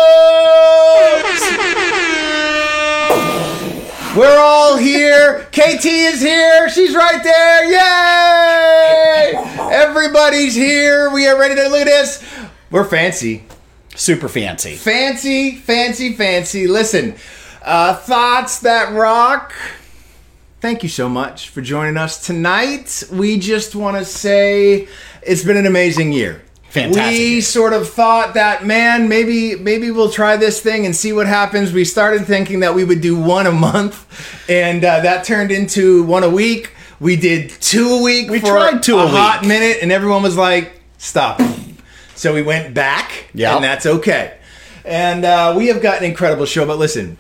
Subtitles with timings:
[4.17, 5.41] We're all here.
[5.51, 6.69] KT is here.
[6.69, 7.65] She's right there.
[7.65, 9.35] Yay!
[9.73, 11.11] Everybody's here.
[11.11, 12.25] We are ready to look at this.
[12.71, 13.45] We're fancy.
[13.97, 14.77] Super fancy.
[14.77, 16.69] Fancy, fancy, fancy.
[16.69, 17.17] Listen,
[17.65, 19.53] uh, thoughts that rock.
[20.61, 23.03] Thank you so much for joining us tonight.
[23.11, 24.87] We just want to say
[25.23, 26.44] it's been an amazing year.
[26.75, 31.13] Fantastic We sort of thought that man, maybe maybe we'll try this thing and see
[31.13, 31.73] what happens.
[31.73, 34.05] We started thinking that we would do one a month,
[34.51, 36.73] and uh, that turned into one a week.
[36.99, 38.29] We did two a week.
[38.29, 39.49] We for tried two a hot week.
[39.49, 41.41] minute, and everyone was like, "Stop."
[42.17, 43.55] So we went back, Yeah.
[43.57, 44.37] and that's okay.
[44.85, 46.67] And uh, we have got an incredible show.
[46.67, 47.19] But listen,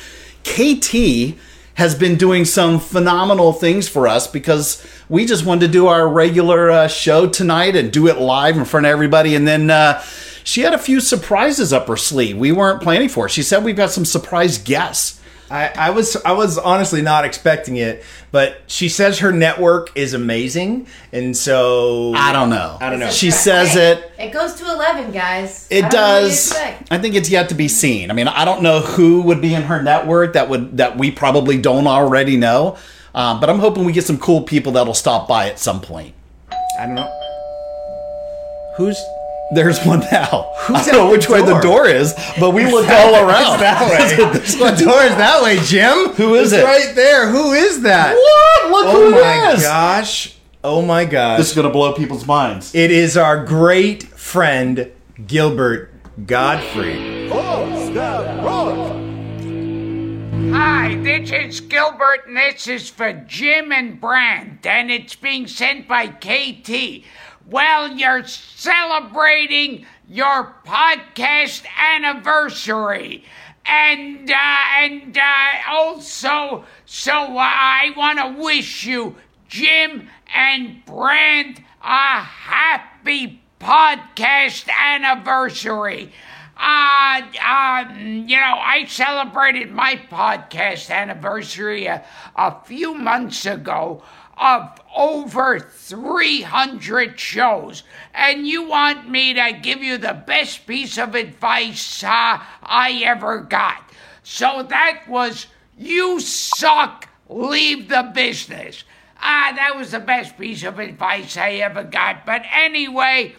[0.43, 1.37] KT
[1.75, 6.08] has been doing some phenomenal things for us because we just wanted to do our
[6.08, 9.70] regular uh, show tonight and do it live in front of everybody, and then.
[9.70, 10.03] Uh,
[10.42, 13.28] she had a few surprises up her sleeve we weren't planning for.
[13.28, 15.19] She said we've got some surprise guests.
[15.50, 20.15] I, I was I was honestly not expecting it, but she says her network is
[20.15, 22.78] amazing, and so I don't know.
[22.81, 23.11] I don't know.
[23.11, 24.12] She says it.
[24.16, 25.66] It goes to 11, guys.
[25.69, 26.53] It I don't know what you does.
[26.91, 28.10] I think it's yet to be seen.
[28.10, 31.10] I mean, I don't know who would be in her network that would that we
[31.10, 32.77] probably don't already know.
[33.12, 36.15] Um, but I'm hoping we get some cool people that'll stop by at some point.
[36.78, 37.16] I don't know
[38.77, 38.99] who's
[39.53, 40.53] There's one now.
[40.69, 41.61] I at don't know the which way the door?
[41.61, 43.59] door is, but we looked all around.
[43.61, 44.61] that way.
[44.61, 46.15] what door is that way, Jim?
[46.15, 46.65] Who is It's it?
[46.65, 47.28] Right there.
[47.28, 48.15] Who is that?
[48.15, 48.71] What?
[48.71, 50.37] Look Oh who it my gosh!
[50.62, 51.39] Oh my gosh!
[51.39, 52.75] This is gonna blow people's minds.
[52.75, 54.93] It is our great friend
[55.27, 55.91] Gilbert
[56.27, 57.30] Gottfried.
[60.53, 65.86] Hi, this is Gilbert, and this is for Jim and Brand, and it's being sent
[65.89, 67.04] by KT.
[67.50, 73.24] Well, you're celebrating your podcast anniversary.
[73.66, 74.34] And, uh,
[74.78, 79.16] and, uh, also, so uh, I want to wish you,
[79.48, 86.12] Jim and Brant, a happy podcast anniversary.
[86.56, 92.04] Uh, um, you know, I celebrated my podcast anniversary a,
[92.36, 94.04] a few months ago
[94.38, 97.83] of over 300 shows,
[98.15, 103.41] and you want me to give you the best piece of advice uh, I ever
[103.41, 103.91] got.
[104.22, 105.47] So that was
[105.77, 108.84] you suck, leave the business.
[109.22, 112.25] Ah, that was the best piece of advice I ever got.
[112.25, 113.34] But anyway,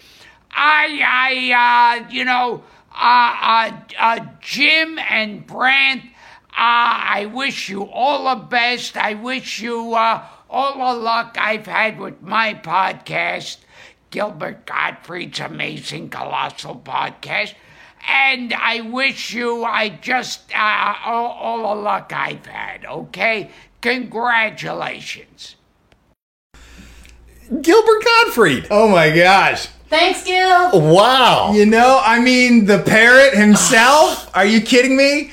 [0.51, 7.83] I, I, uh, you know, uh, uh, uh, Jim and Brant, uh, I wish you
[7.83, 8.97] all the best.
[8.97, 13.57] I wish you uh, all the luck I've had with my podcast,
[14.09, 17.53] Gilbert Gottfried's amazing colossal podcast.
[18.07, 23.51] And I wish you, I just, uh, all, all the luck I've had, okay?
[23.81, 25.55] Congratulations.
[27.61, 28.67] Gilbert Gottfried.
[28.71, 29.67] Oh my gosh.
[29.89, 30.71] Thanks, Gil.
[30.93, 31.51] Wow.
[31.53, 34.29] You know, I mean, the parrot himself.
[34.35, 35.31] Are you kidding me?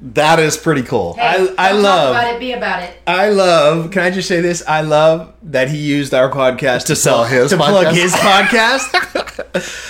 [0.00, 1.14] That is pretty cool.
[1.14, 2.38] Hey, I- don't I talk love- about it.
[2.40, 2.96] Be about it.
[3.06, 3.90] I love.
[3.90, 4.62] Can I just say this?
[4.68, 8.94] I love that he used our podcast To sell his to plug his podcast.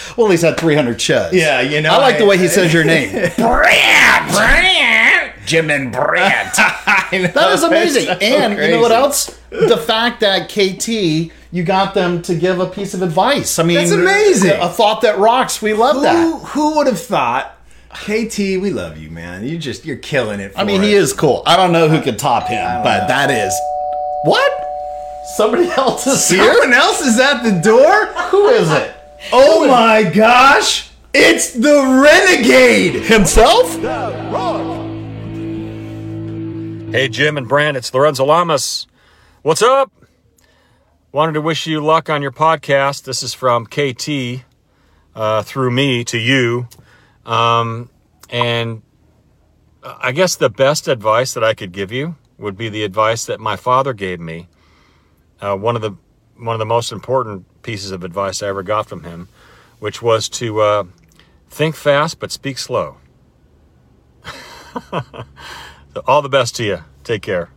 [0.17, 1.33] Well, he's had 300 shows.
[1.33, 3.13] Yeah, you know, I like the way he says your name.
[3.37, 4.33] Brant!
[4.33, 5.33] Brant!
[5.47, 6.55] Jim and Brant.
[7.11, 8.05] That is amazing.
[8.07, 9.39] so and you know what else?
[9.51, 10.89] The fact that KT,
[11.53, 13.59] you got them to give a piece of advice.
[13.59, 14.59] I mean, That's amazing.
[14.61, 15.63] A thought that rocks.
[15.63, 16.43] We love Who, that.
[16.49, 17.57] who would have thought?
[17.91, 19.47] KT, we love you, man.
[19.47, 20.53] You just you're killing it.
[20.53, 21.43] For I mean, he is cool.
[21.47, 23.55] I don't know who could top him, but that is
[24.25, 24.53] what?
[25.37, 26.53] Somebody else is here.
[26.53, 28.07] Someone else is at the door.
[28.31, 28.95] Who is it?
[29.33, 30.91] Oh my gosh!
[31.15, 33.05] It's the renegade.
[33.07, 33.75] Himself?
[36.93, 38.87] Hey, Jim and Brand, it's Lorenzo Lamas.
[39.43, 39.93] What's up?
[41.13, 43.05] Wanted to wish you luck on your podcast.
[43.05, 44.45] This is from KT
[45.15, 46.69] uh, through me to you.
[47.29, 47.91] Um,
[48.31, 48.83] and
[49.83, 53.39] I guess the best advice that I could give you would be the advice that
[53.39, 54.49] my father gave me.
[55.41, 55.95] Uh, one of the
[56.37, 59.29] one of the most important pieces of advice I ever got from him,
[59.79, 60.85] which was to uh,
[61.51, 62.97] think fast but speak slow.
[64.91, 65.03] so
[66.07, 66.79] all the best to you.
[67.05, 67.51] Take care.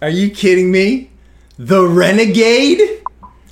[0.00, 1.10] Are you kidding me?
[1.58, 3.01] The renegade?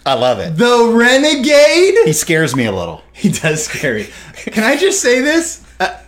[0.06, 0.56] I love it.
[0.56, 1.94] The renegade?
[2.06, 3.02] He scares me a little.
[3.12, 4.08] He does scare me.
[4.46, 5.62] Can I just say this?
[5.78, 6.00] Uh,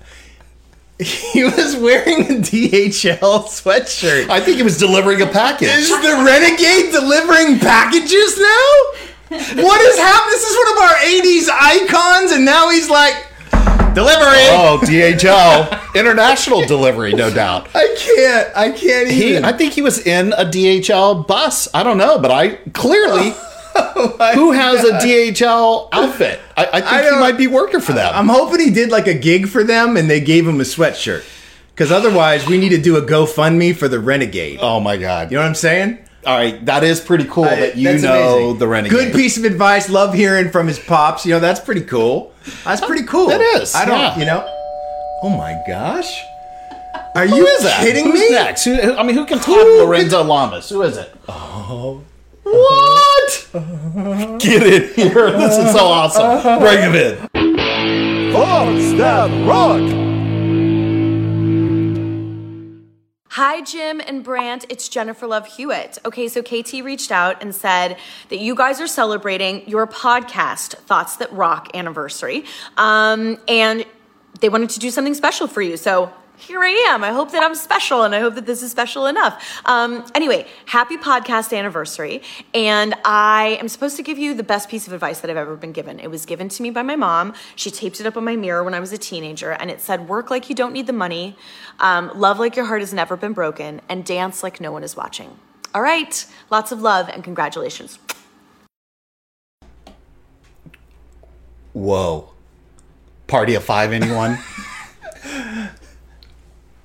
[0.98, 4.30] he was wearing a DHL sweatshirt.
[4.30, 5.68] I think he was delivering a package.
[5.68, 8.72] Is the renegade delivering packages now?
[9.62, 10.30] What is happening?
[10.32, 13.14] This is one of our 80s icons, and now he's like,
[13.94, 14.44] delivery!
[14.52, 17.68] Oh, DHL international delivery, no doubt.
[17.74, 18.56] I can't.
[18.56, 19.44] I can't He, even.
[19.44, 21.68] I think he was in a DHL bus.
[21.74, 23.34] I don't know, but I clearly
[23.94, 26.40] Oh who has a DHL outfit.
[26.56, 28.10] I, I think I he might be working for them.
[28.12, 31.24] I'm hoping he did like a gig for them, and they gave him a sweatshirt.
[31.69, 34.58] Because otherwise, we need to do a GoFundMe for the renegade.
[34.60, 35.30] oh my god!
[35.30, 35.98] You know what I'm saying?
[36.26, 38.58] All right, that is pretty cool that you know amazing.
[38.58, 38.98] the renegade.
[38.98, 39.88] Good piece of advice.
[39.88, 41.25] Love hearing from his pops.
[41.25, 42.32] You know, that's pretty cool.
[42.64, 43.28] That's pretty cool.
[43.28, 44.18] That is, I don't, yeah.
[44.18, 44.44] you know.
[45.22, 46.10] Oh my gosh.
[47.14, 47.80] Are Who you is that?
[47.84, 48.30] kidding Who's me?
[48.30, 48.64] next?
[48.64, 50.68] Who, I mean, who can top Who Lorenzo Lamas?
[50.68, 51.12] Who is it?
[51.28, 52.02] Oh,
[52.42, 53.48] what?
[54.40, 55.30] Get in here!
[55.32, 56.58] This is so awesome.
[56.60, 58.32] Bring him in.
[58.32, 59.80] Fox that rock.
[63.34, 64.66] Hi, Jim and Brant.
[64.68, 65.98] It's Jennifer Love Hewitt.
[66.04, 67.96] Okay, so KT reached out and said
[68.28, 72.44] that you guys are celebrating your podcast, Thoughts That Rock anniversary.
[72.76, 73.87] Um, and
[74.40, 75.78] they wanted to do something special for you.
[75.78, 77.04] So here I am.
[77.04, 79.61] I hope that I'm special and I hope that this is special enough.
[79.64, 82.22] Um, anyway, happy podcast anniversary.
[82.52, 85.56] And I am supposed to give you the best piece of advice that I've ever
[85.56, 86.00] been given.
[86.00, 87.34] It was given to me by my mom.
[87.54, 90.08] She taped it up on my mirror when I was a teenager and it said,
[90.08, 91.37] Work like you don't need the money,
[91.78, 94.96] um, love like your heart has never been broken, and dance like no one is
[94.96, 95.38] watching.
[95.75, 97.99] All right, lots of love and congratulations.
[101.72, 102.32] Whoa.
[103.28, 104.38] Party of five, anyone?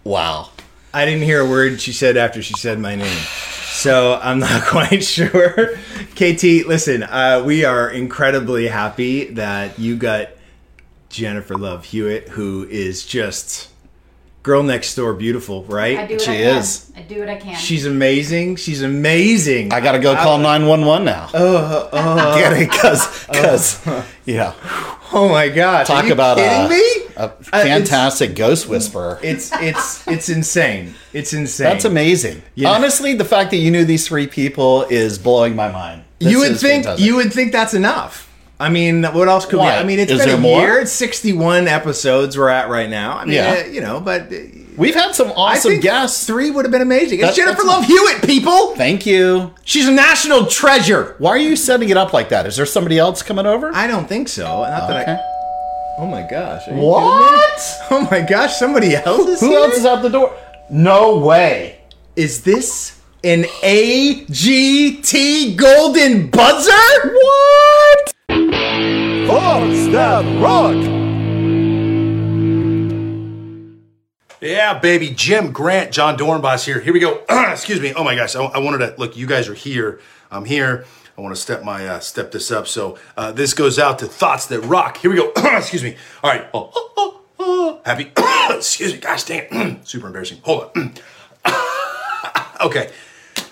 [0.08, 0.50] wow.
[0.94, 3.22] I didn't hear a word she said after she said my name.
[3.74, 5.76] So I'm not quite sure.
[6.16, 10.30] KT, listen, uh, we are incredibly happy that you got
[11.10, 13.70] Jennifer Love Hewitt, who is just
[14.48, 16.00] girl next door beautiful, right?
[16.00, 16.58] I do what She I can.
[16.58, 16.92] is.
[16.96, 17.56] I do what I can.
[17.56, 18.56] She's amazing.
[18.56, 19.72] She's amazing.
[19.74, 21.30] I gotta go call 911 now.
[21.34, 22.70] Oh, oh, Get it?
[22.70, 23.86] Because, because,
[24.26, 24.54] yeah.
[25.14, 25.86] oh my god!
[25.86, 27.06] Talk Are you about kidding a, me?
[27.18, 29.20] a Uh, fantastic ghost whisperer.
[29.22, 30.96] It's it's it's insane.
[31.14, 31.66] It's insane.
[31.66, 32.42] That's amazing.
[32.56, 32.70] Yeah.
[32.72, 36.04] Honestly, the fact that you knew these three people is blowing my mind.
[36.20, 37.06] This you would think fantastic.
[37.06, 38.27] you would think that's enough.
[38.60, 39.76] I mean, what else could Why?
[39.76, 39.82] we?
[39.82, 40.62] I mean, it's Is been a more?
[40.62, 40.80] year.
[40.80, 43.18] It's sixty-one episodes we're at right now.
[43.18, 43.64] I mean, Yeah.
[43.66, 44.36] uh, you know, but uh,
[44.78, 46.26] We've had some I awesome think guests.
[46.28, 47.20] Three would have been amazing.
[47.20, 48.76] It's That- Jennifer that's- Love Hewitt, people.
[48.76, 49.52] Thank you.
[49.64, 51.16] She's a national treasure.
[51.18, 52.46] Why are you setting it up like that?
[52.46, 53.72] Is there somebody else coming over?
[53.74, 54.44] I don't think so.
[54.44, 55.20] Not that I.
[56.00, 56.68] Oh my gosh.
[56.68, 57.58] are you What?
[57.90, 58.08] kidding me?
[58.08, 58.56] Oh my gosh.
[58.58, 59.60] Somebody else is Who here?
[59.62, 60.32] else is out the door?
[60.70, 61.80] No way.
[62.16, 67.14] Is this an AGT Golden Buzzer?
[67.14, 68.14] What?
[68.30, 70.76] Thoughts that rock.
[74.42, 75.10] Yeah, baby.
[75.10, 76.80] Jim Grant, John Dorenbos here.
[76.80, 77.24] Here we go.
[77.30, 77.94] Excuse me.
[77.94, 78.36] Oh my gosh.
[78.36, 79.18] I, I wanted to look.
[79.18, 80.00] You guys are here.
[80.30, 80.86] I'm here.
[81.18, 82.68] I want to step my uh, step this up.
[82.68, 84.98] So uh, this goes out to thoughts that rock.
[84.98, 85.32] Here we go.
[85.38, 85.98] Excuse me.
[86.24, 86.48] All right.
[86.54, 87.82] Oh, oh, oh, oh.
[87.86, 88.12] Happy.
[88.56, 89.00] Excuse me.
[89.00, 89.88] Gosh it.
[89.88, 90.40] Super embarrassing.
[90.44, 90.94] Hold on.
[92.62, 92.92] okay.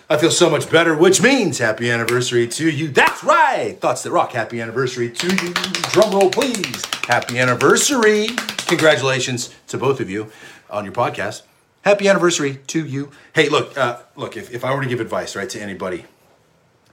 [0.08, 2.90] I feel so much better, which means happy anniversary to you.
[2.90, 3.76] That's right.
[3.80, 4.34] Thoughts that rock.
[4.34, 5.52] Happy anniversary to you.
[5.94, 6.86] Drum roll, please.
[7.08, 8.28] Happy anniversary.
[8.68, 10.32] Congratulations to both of you
[10.70, 11.42] on your podcast.
[11.82, 13.10] Happy anniversary to you.
[13.34, 14.38] Hey, look, uh, look.
[14.38, 16.06] If, if I were to give advice, right, to anybody,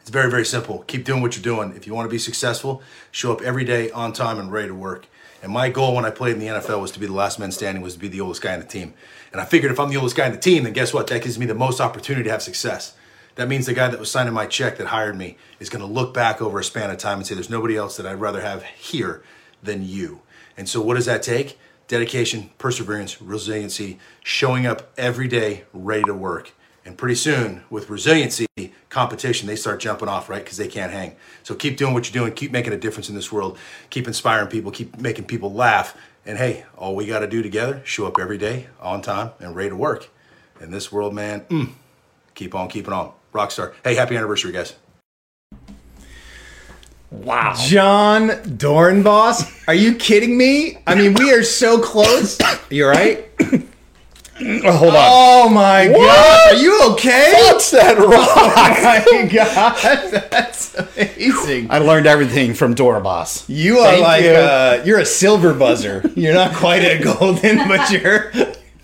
[0.01, 0.79] it's very, very simple.
[0.87, 1.77] Keep doing what you're doing.
[1.77, 4.75] If you want to be successful, show up every day on time and ready to
[4.75, 5.07] work.
[5.43, 7.53] And my goal when I played in the NFL was to be the last man
[7.53, 8.95] standing, was to be the oldest guy on the team.
[9.33, 11.09] And I figured if I'm the oldest guy on the team, then guess what?
[11.09, 12.95] That gives me the most opportunity to have success.
[13.35, 15.91] That means the guy that was signing my check that hired me is going to
[15.91, 18.43] look back over a span of time and say, there's nobody else that I'd rather
[18.43, 19.23] have here
[19.63, 20.21] than you.
[20.57, 21.59] And so, what does that take?
[21.89, 26.53] Dedication, perseverance, resiliency, showing up every day ready to work.
[26.85, 28.47] And pretty soon, with resiliency,
[28.89, 30.43] competition, they start jumping off, right?
[30.43, 31.17] Because they can't hang.
[31.43, 32.35] So keep doing what you're doing.
[32.35, 33.57] Keep making a difference in this world.
[33.91, 34.73] Keep inspiring people.
[34.73, 35.97] Keep making people laugh.
[36.27, 39.55] And hey, all we got to do together, show up every day, on time, and
[39.55, 40.09] ready to work.
[40.61, 41.73] In this world, man, mm,
[42.35, 43.13] keep on keeping on.
[43.33, 43.73] Rockstar.
[43.85, 44.75] Hey, happy anniversary, guys.
[47.11, 47.55] Wow.
[47.59, 49.69] John Dorenbos?
[49.69, 50.79] Are you kidding me?
[50.87, 52.39] I mean, we are so close.
[52.71, 53.27] You all right?
[54.45, 55.05] Oh, hold on.
[55.09, 56.53] Oh my god.
[56.53, 57.33] Are you okay?
[57.35, 58.83] What's that Oh rock?
[58.83, 60.31] my god.
[60.31, 61.71] That's amazing.
[61.71, 63.45] I learned everything from Dorenbos.
[63.47, 64.31] You are Thank like you.
[64.31, 66.03] Uh, you're a silver buzzer.
[66.17, 68.33] You're not quite a golden, but you're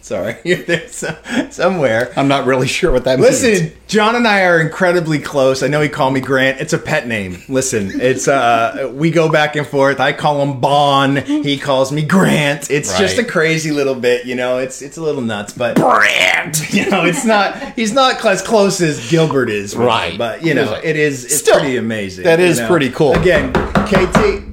[0.01, 0.37] sorry.
[0.45, 1.17] You're there so,
[1.51, 2.13] somewhere.
[2.17, 3.43] I'm not really sure what that means.
[3.43, 5.63] Listen, John and I are incredibly close.
[5.63, 6.61] I know he called me Grant.
[6.61, 7.43] It's a pet name.
[7.49, 10.01] Listen, it's uh we go back and forth.
[10.01, 11.17] I call him Bon.
[11.17, 12.71] He calls me Grant.
[12.71, 14.59] It's just a crazy little bit, you know.
[14.59, 16.65] It's it's a little nuts, but Grant.
[16.79, 19.75] You know, it's not he's not as close as Gilbert is.
[19.75, 20.17] Right.
[20.17, 22.25] But you know, it is it's Still, pretty amazing.
[22.25, 22.69] That is you know.
[22.69, 23.15] pretty cool.
[23.15, 24.45] Again, KT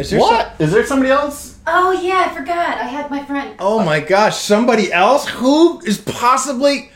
[0.00, 0.54] is there What?
[0.58, 1.49] Is there somebody else?
[1.66, 2.78] Oh yeah, I forgot.
[2.78, 3.56] I had my friend.
[3.58, 5.28] Oh my gosh, somebody else?
[5.28, 6.90] Who is possibly.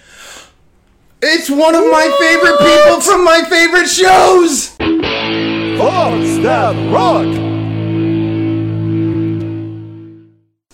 [1.22, 4.68] It's one of my favorite people from my favorite shows!
[5.78, 7.54] Thoughts that rock.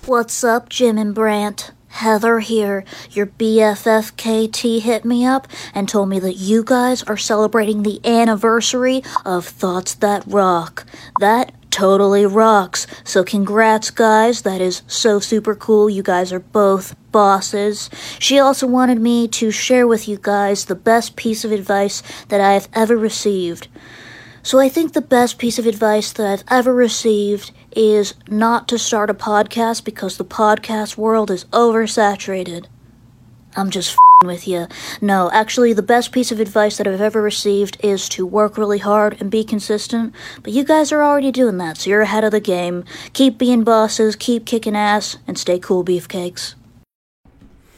[0.06, 1.70] What's up, Jim and Brant?
[1.88, 2.84] Heather here.
[3.10, 8.00] Your BFF KT hit me up and told me that you guys are celebrating the
[8.04, 10.86] anniversary of Thoughts That Rock.
[11.20, 12.86] That totally rocks.
[13.04, 14.42] So congrats, guys.
[14.42, 15.88] That is so super cool.
[15.88, 17.90] You guys are both bosses.
[18.18, 22.40] She also wanted me to share with you guys the best piece of advice that
[22.40, 23.68] I have ever received.
[24.42, 28.78] So I think the best piece of advice that I've ever received is not to
[28.78, 32.66] start a podcast because the podcast world is oversaturated.
[33.54, 34.68] I'm just with you.
[35.00, 38.76] No, actually, the best piece of advice that I've ever received is to work really
[38.76, 40.14] hard and be consistent.
[40.42, 42.84] But you guys are already doing that, so you're ahead of the game.
[43.14, 46.54] Keep being bosses, keep kicking ass, and stay cool, beefcakes.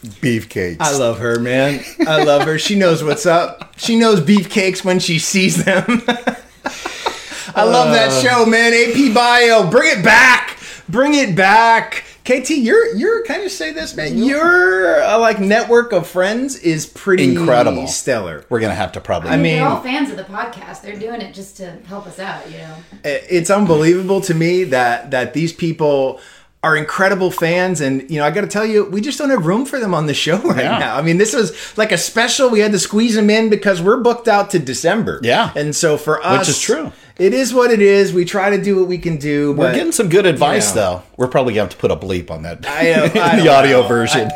[0.04, 0.78] Beefcakes.
[0.80, 1.84] I love her, man.
[2.08, 2.58] I love her.
[2.58, 3.74] She knows what's up.
[3.76, 5.84] She knows beefcakes when she sees them.
[7.54, 8.20] I love that uh.
[8.20, 8.72] show, man.
[8.74, 10.58] AP Bio, bring it back.
[10.88, 12.02] Bring it back.
[12.24, 14.16] KT, you're you're can I just say this, man?
[14.16, 17.88] Your uh, like network of friends is pretty Incredible.
[17.88, 18.44] stellar.
[18.48, 19.30] We're gonna have to probably.
[19.30, 20.82] I mean, They're all fans of the podcast.
[20.82, 22.74] They're doing it just to help us out, you know.
[23.04, 26.20] it's unbelievable to me that that these people
[26.64, 29.66] are incredible fans and you know i gotta tell you we just don't have room
[29.66, 30.78] for them on the show right Yeah.
[30.78, 33.82] now i mean this was like a special we had to squeeze them in because
[33.82, 35.50] we're booked out to december Yeah.
[35.56, 36.92] and so for us which is true.
[37.18, 39.92] It is what it is we try to do what we can do We're getting
[39.92, 40.96] some good advice, you know.
[40.96, 41.02] though.
[41.16, 43.48] We're probably gonna have to put a bleep on that I don't- I in the
[43.50, 43.88] audio know.
[43.88, 44.30] version.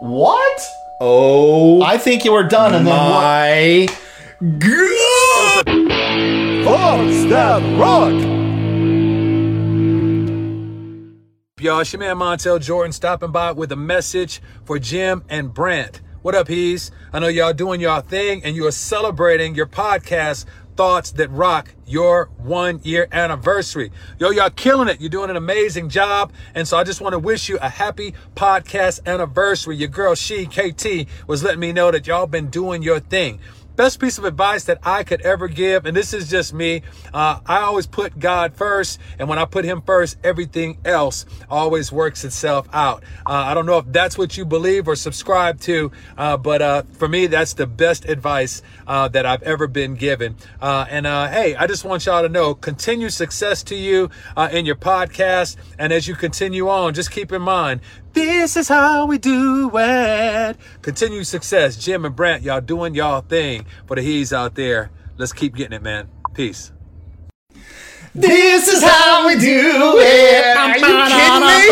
[0.00, 0.60] what?
[1.00, 3.88] oh I think you were done, and then my
[4.58, 5.64] god
[6.64, 8.12] Thoughts that rock.
[11.60, 16.00] Y'all, it's your man Montel Jordan stopping by with a message for Jim and Brant.
[16.22, 16.90] What up, he's?
[17.12, 20.44] I know y'all doing y'all thing and you are celebrating your podcast,
[20.78, 23.90] Thoughts That Rock, your one year anniversary.
[24.20, 25.00] Yo, y'all killing it.
[25.00, 26.32] You're doing an amazing job.
[26.54, 29.74] And so I just want to wish you a happy podcast anniversary.
[29.74, 33.40] Your girl, she, KT, was letting me know that y'all been doing your thing
[33.78, 36.82] best piece of advice that I could ever give, and this is just me,
[37.14, 41.92] uh, I always put God first, and when I put Him first, everything else always
[41.92, 43.04] works itself out.
[43.24, 46.82] Uh, I don't know if that's what you believe or subscribe to, uh, but uh,
[46.94, 50.34] for me, that's the best advice uh, that I've ever been given.
[50.60, 54.10] Uh, and hey, I just want y'all to know, continued success to you
[54.50, 57.80] in your podcast, and as you continue on, just keep in mind
[58.12, 60.56] this is how we do it.
[60.82, 61.76] Continued success.
[61.76, 63.66] Jim and Brant, y'all doing y'all thing.
[63.86, 66.08] For the he's out there, let's keep getting it, man.
[66.34, 66.72] Peace.
[68.20, 70.56] This is how we do it.
[70.56, 71.68] Are you kidding me?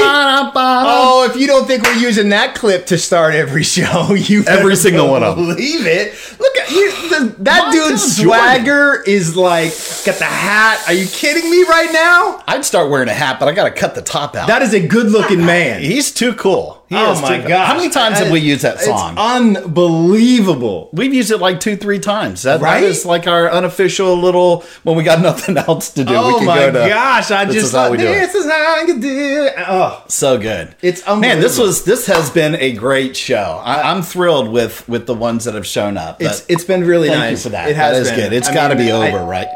[0.59, 4.76] Oh, if you don't think we're using that clip to start every show, you Every
[4.76, 5.47] single one of 'em.
[5.47, 6.15] Believe it.
[6.38, 6.91] Look at you.
[7.09, 9.71] The, that Montel dude's swagger is like
[10.05, 10.83] got the hat.
[10.87, 12.43] Are you kidding me right now?
[12.47, 14.47] I'd start wearing a hat, but I got to cut the top out.
[14.49, 15.81] That is a good looking man.
[15.83, 16.85] He's too cool.
[16.88, 17.67] He oh is my too god!
[17.67, 19.15] How many times have we used that song?
[19.15, 20.88] It's unbelievable.
[20.93, 22.43] We've used it like two, three times.
[22.43, 22.81] That, Right?
[22.81, 26.12] that is like our unofficial little when we got nothing else to do.
[26.12, 27.31] we Oh my go to, gosh!
[27.31, 29.09] I this just is how thought we do this is how I can do
[29.47, 29.55] it.
[29.69, 30.75] Oh, So good.
[30.83, 31.40] It's man.
[31.40, 33.61] This was this has been a great show.
[33.64, 36.21] I, I'm thrilled with with the ones that have shown up.
[36.21, 37.38] it's it's been really thank nice.
[37.45, 37.69] you for that.
[37.71, 38.31] It has that is been.
[38.31, 38.33] good.
[38.37, 39.49] It's I got to mean, be I- over, right?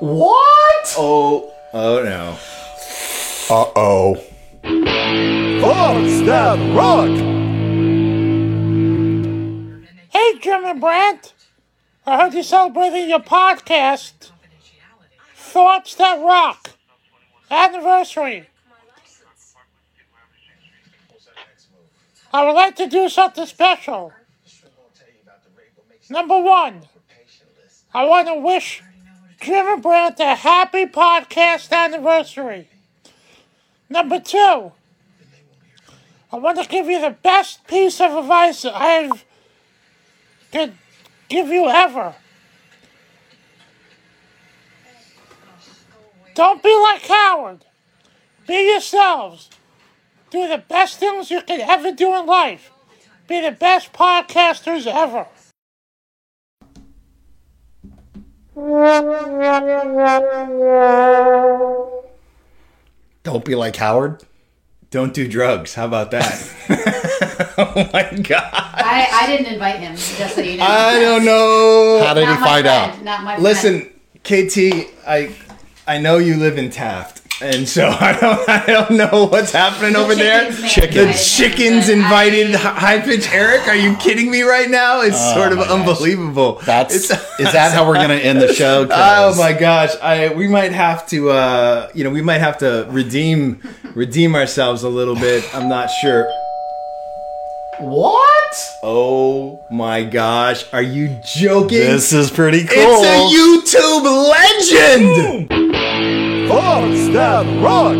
[0.00, 0.94] What?
[0.98, 2.38] Oh, oh no.
[3.54, 4.14] Uh oh.
[5.60, 7.08] Thoughts That Rock.
[10.10, 11.32] Hey, Jim and Brent.
[12.06, 14.30] I heard you celebrating your podcast,
[15.54, 16.70] Thoughts That Rock,
[17.48, 18.48] anniversary.
[22.32, 24.12] I would like to do something special.
[26.10, 26.80] Number one,
[27.94, 28.82] I want to wish
[29.40, 32.68] Jim and Brant a happy podcast anniversary.
[33.88, 34.72] Number two,
[36.32, 39.24] I want to give you the best piece of advice I've
[40.50, 40.72] could
[41.28, 42.16] give you ever.
[46.34, 47.64] Don't be like Howard.
[48.46, 49.48] Be yourselves.
[50.30, 52.72] Do the best things you can ever do in life.
[53.28, 55.26] Be the best podcasters ever.
[63.22, 64.24] Don't be like Howard.
[64.90, 65.74] Don't do drugs.
[65.74, 66.52] How about that?
[67.58, 68.50] oh my god!
[68.52, 70.64] I, I didn't invite him, just so you know.
[70.64, 72.02] I don't know.
[72.04, 73.02] How did he my find friend, out?
[73.02, 73.90] Not my Listen,
[74.22, 75.34] KT, I
[75.86, 79.96] I know you live in Taft, and so I don't I don't know what's happening
[79.96, 80.50] over there.
[80.50, 83.68] chickens The have invited him, chickens invited high pitch Eric.
[83.68, 85.02] Are you kidding me right now?
[85.02, 85.72] It's sort of Oh my gosh.
[85.98, 86.60] unbelievable.
[86.64, 88.86] That's It's- is that how we're gonna end the show?
[88.86, 89.90] 'Cause Oh my gosh!
[90.02, 93.60] I we might have to, uh, you know, we might have to redeem
[93.94, 95.44] redeem ourselves a little bit.
[95.54, 96.26] I'm not sure.
[97.80, 98.78] What?
[98.84, 100.64] Oh my gosh!
[100.72, 101.78] Are you joking?
[101.78, 102.70] This is pretty cool.
[102.76, 105.48] It's a YouTube legend.
[106.48, 107.96] Thoughts That Rock.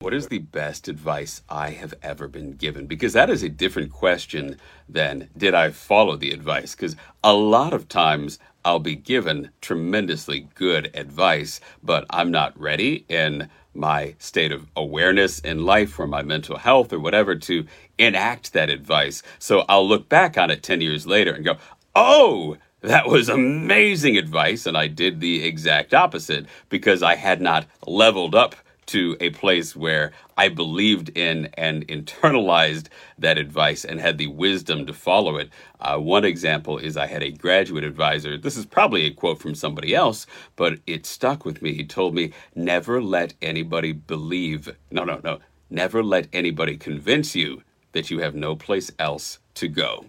[0.00, 2.86] What is the best advice I have ever been given?
[2.86, 6.74] Because that is a different question than did I follow the advice?
[6.74, 13.04] Because a lot of times I'll be given tremendously good advice, but I'm not ready
[13.08, 17.66] in my state of awareness in life or my mental health or whatever to
[17.98, 19.22] enact that advice.
[19.38, 21.56] So I'll look back on it 10 years later and go,
[21.94, 24.66] oh, that was amazing advice.
[24.66, 29.74] And I did the exact opposite because I had not leveled up to a place
[29.76, 35.50] where I believed in and internalized that advice and had the wisdom to follow it.
[35.80, 38.36] Uh, one example is I had a graduate advisor.
[38.36, 41.74] This is probably a quote from somebody else, but it stuck with me.
[41.74, 45.38] He told me, never let anybody believe, no, no, no,
[45.70, 50.06] never let anybody convince you that you have no place else to go.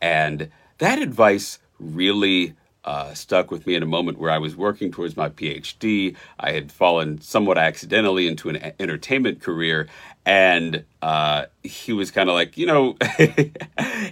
[0.00, 2.54] And that advice really
[2.88, 6.16] uh, stuck with me in a moment where I was working towards my PhD.
[6.40, 9.88] I had fallen somewhat accidentally into an entertainment career.
[10.24, 12.96] And uh, he was kind of like, you know,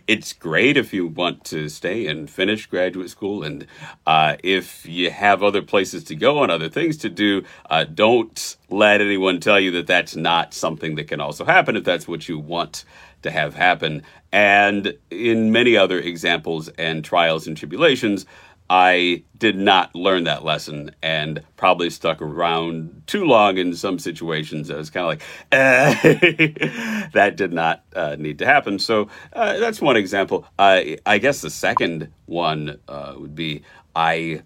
[0.07, 3.43] it's great if you want to stay and finish graduate school.
[3.43, 3.67] And
[4.07, 8.59] uh, if you have other places to go and other things to do, uh, don't
[8.69, 12.29] let anyone tell you that that's not something that can also happen if that's what
[12.29, 12.85] you want
[13.23, 14.03] to have happen.
[14.33, 18.27] And in many other examples and trials and tribulations,
[18.69, 24.71] I did not learn that lesson and probably stuck around too long in some situations.
[24.71, 28.79] I was kind of like, eh, that did not uh, need to happen.
[28.79, 30.47] So uh, that's one example.
[30.59, 33.63] I I guess the second one uh, would be
[33.95, 34.43] I,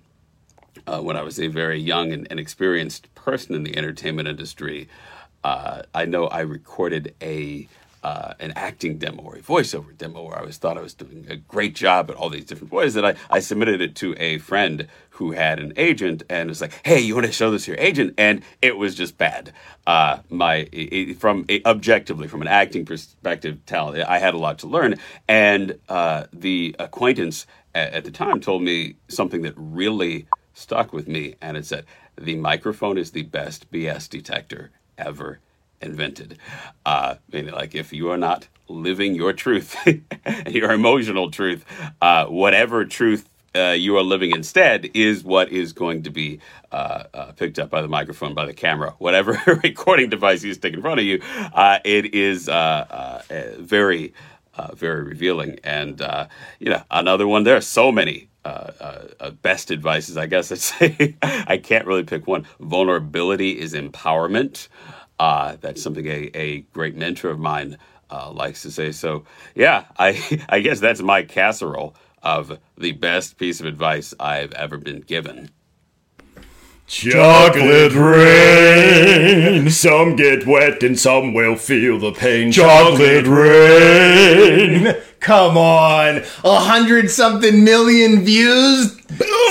[0.87, 4.88] uh, when I was a very young and, and experienced person in the entertainment industry,
[5.42, 7.68] uh, I know I recorded a
[8.02, 11.26] uh, an acting demo or a voiceover demo where I was thought I was doing
[11.28, 12.96] a great job at all these different voices.
[12.96, 16.80] And I, I submitted it to a friend who had an agent and was like,
[16.84, 19.52] "Hey, you want to show this to your agent?" And it was just bad.
[19.86, 24.58] Uh, my it, from it, objectively from an acting perspective, talent I had a lot
[24.60, 24.94] to learn.
[25.28, 31.06] And uh, the acquaintance at, at the time told me something that really stuck with
[31.06, 31.84] me, and it said,
[32.16, 35.40] "The microphone is the best BS detector ever
[35.80, 36.38] invented.
[36.86, 39.76] Uh, meaning, like, if you are not living your truth,
[40.48, 41.64] your emotional truth,
[42.00, 46.40] uh, whatever truth uh, you are living instead is what is going to be
[46.70, 50.74] uh, uh, picked up by the microphone, by the camera, whatever recording device you stick
[50.74, 51.20] in front of you.
[51.52, 54.14] Uh, it is uh, uh, very,
[54.74, 55.58] very revealing.
[55.64, 56.00] And,
[56.58, 58.28] you know, another one, there are so many
[59.42, 61.16] best advices, I guess I'd say.
[61.22, 62.46] I can't really pick one.
[62.60, 64.68] Vulnerability is empowerment.
[65.20, 67.76] Uh, that's something a, a great mentor of mine
[68.11, 68.90] uh, likes to say.
[68.90, 74.52] So, yeah, I, I guess that's my casserole of the best piece of advice I've
[74.52, 75.50] ever been given.
[76.90, 79.70] Chocolate rain.
[79.70, 82.50] Some get wet and some will feel the pain.
[82.50, 84.96] Chocolate rain.
[85.20, 88.96] Come on, a hundred something million views.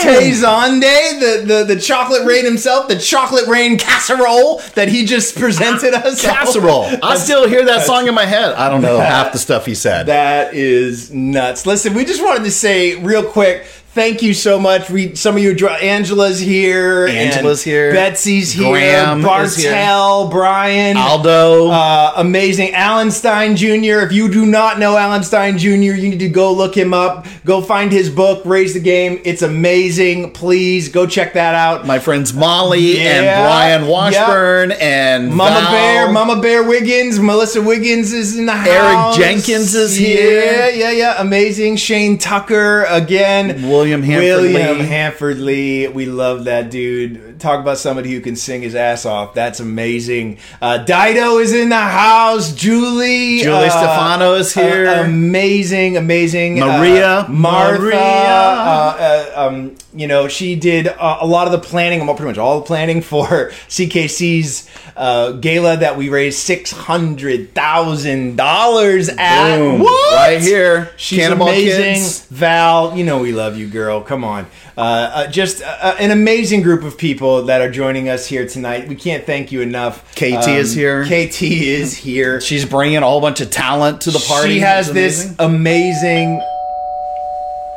[0.01, 5.37] Tay Zonday, the, the the chocolate rain himself, the chocolate rain casserole that he just
[5.37, 6.21] presented us.
[6.21, 6.89] Casserole.
[7.03, 8.53] I still hear that song in my head.
[8.53, 10.07] I don't know half the stuff he said.
[10.07, 11.65] That is nuts.
[11.65, 13.65] Listen, we just wanted to say real quick.
[13.99, 14.89] Thank you so much.
[14.89, 17.91] We some of you, Angela's here, Angela's here.
[17.91, 19.27] Betsy's here, Graham here.
[19.27, 21.67] Bartel, Brian, Aldo.
[21.69, 22.73] uh, amazing.
[22.73, 23.99] Alan Stein Jr.
[23.99, 27.27] If you do not know Alan Stein Jr., you need to go look him up.
[27.43, 29.19] Go find his book, Raise the Game.
[29.25, 30.31] It's amazing.
[30.31, 31.85] Please go check that out.
[31.85, 35.71] My friends Molly and Brian Washburn and Mama Val.
[35.71, 39.17] Bear, Mama Bear Wiggins, Melissa Wiggins is in the house.
[39.17, 40.41] Eric Jenkins is here.
[40.41, 41.21] Yeah, yeah, yeah.
[41.21, 41.75] Amazing.
[41.75, 43.67] Shane Tucker again.
[43.67, 44.85] William Hanford William Lee.
[44.85, 45.87] Hanford Lee.
[45.87, 47.28] We love that dude.
[47.39, 49.33] Talk about somebody who can sing his ass off.
[49.33, 50.39] That's amazing.
[50.61, 52.53] Uh, Dido is in the house.
[52.53, 53.39] Julie.
[53.39, 54.87] Julie uh, Stefano is here.
[54.87, 56.59] uh, amazing, amazing.
[56.59, 57.19] Maria.
[57.21, 57.81] Uh, Martha.
[57.81, 57.97] Maria.
[57.99, 62.29] Uh, uh, um, you know, she did uh, a lot of the planning, well, pretty
[62.29, 63.25] much all the planning for
[63.69, 69.57] CKC's uh, gala that we raised six hundred thousand dollars at.
[69.57, 69.79] Boom.
[69.79, 70.15] What?
[70.15, 70.91] Right here.
[70.97, 71.95] She's Cannonball amazing.
[71.95, 72.25] Kids.
[72.25, 74.01] Val, you know we love you, girl.
[74.01, 74.45] Come on.
[74.77, 74.81] Uh,
[75.13, 78.87] uh, just uh, an amazing group of people that are joining us here tonight.
[78.87, 80.03] We can't thank you enough.
[80.15, 81.03] KT Um, is here.
[81.05, 82.41] KT is here.
[82.41, 84.49] She's bringing a whole bunch of talent to the party.
[84.55, 86.39] She has this amazing.
[86.39, 86.41] amazing.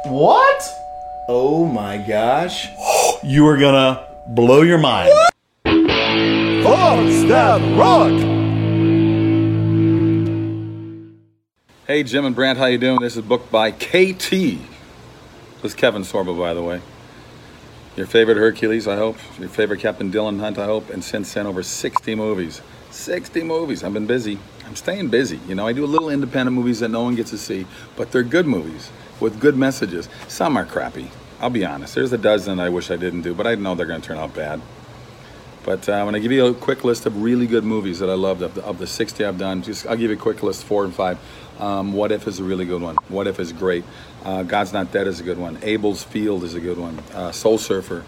[0.06, 0.62] What?
[1.28, 2.66] Oh my gosh.
[3.24, 5.12] You are gonna blow your mind.
[5.64, 8.10] Thoughts that rock.
[11.86, 13.00] Hey, Jim and Brant, how you doing?
[13.00, 14.30] This is booked by KT.
[14.30, 14.58] This
[15.62, 16.80] is Kevin Sorbo, by the way.
[17.94, 19.18] Your favorite Hercules, I hope.
[19.38, 20.88] Your favorite Captain Dylan Hunt, I hope.
[20.88, 22.62] And since then, over 60 movies.
[22.90, 23.84] 60 movies.
[23.84, 24.38] I've been busy.
[24.66, 25.38] I'm staying busy.
[25.46, 28.22] You know, I do little independent movies that no one gets to see, but they're
[28.22, 30.08] good movies with good messages.
[30.26, 31.10] Some are crappy.
[31.38, 31.94] I'll be honest.
[31.94, 34.16] There's a dozen I wish I didn't do, but I know they're going to turn
[34.16, 34.62] out bad.
[35.64, 38.14] But uh, when I give you a quick list of really good movies that I
[38.14, 40.64] loved of the, of the 60 I've done, just I'll give you a quick list,
[40.64, 41.18] four and five.
[41.60, 42.96] Um, what If is a really good one.
[43.08, 43.84] What If is great.
[44.24, 45.58] Uh, God's Not Dead is a good one.
[45.62, 46.98] Abel's Field is a good one.
[47.12, 48.04] Uh, Soul Surfer.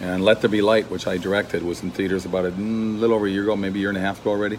[0.00, 3.14] And Let There Be Light, which I directed, was in theaters about a mm, little
[3.14, 4.58] over a year ago, maybe a year and a half ago already.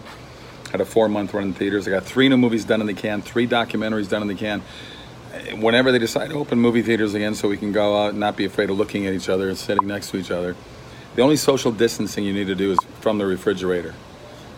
[0.70, 1.86] Had a four month run in theaters.
[1.86, 4.62] I got three new movies done in the can, three documentaries done in the can.
[5.58, 8.36] Whenever they decide to open movie theaters again, so we can go out and not
[8.36, 10.56] be afraid of looking at each other and sitting next to each other.
[11.16, 13.94] The only social distancing you need to do is from the refrigerator.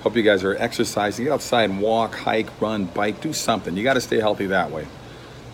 [0.03, 1.25] Hope you guys are exercising.
[1.25, 3.77] Get outside and walk, hike, run, bike, do something.
[3.77, 4.87] You got to stay healthy that way.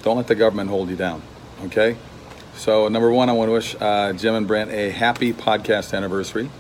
[0.03, 1.23] Don't let the government hold you down.
[1.65, 1.97] Okay?
[2.57, 6.51] So, number one, I want to wish uh, Jim and Brent a happy podcast anniversary.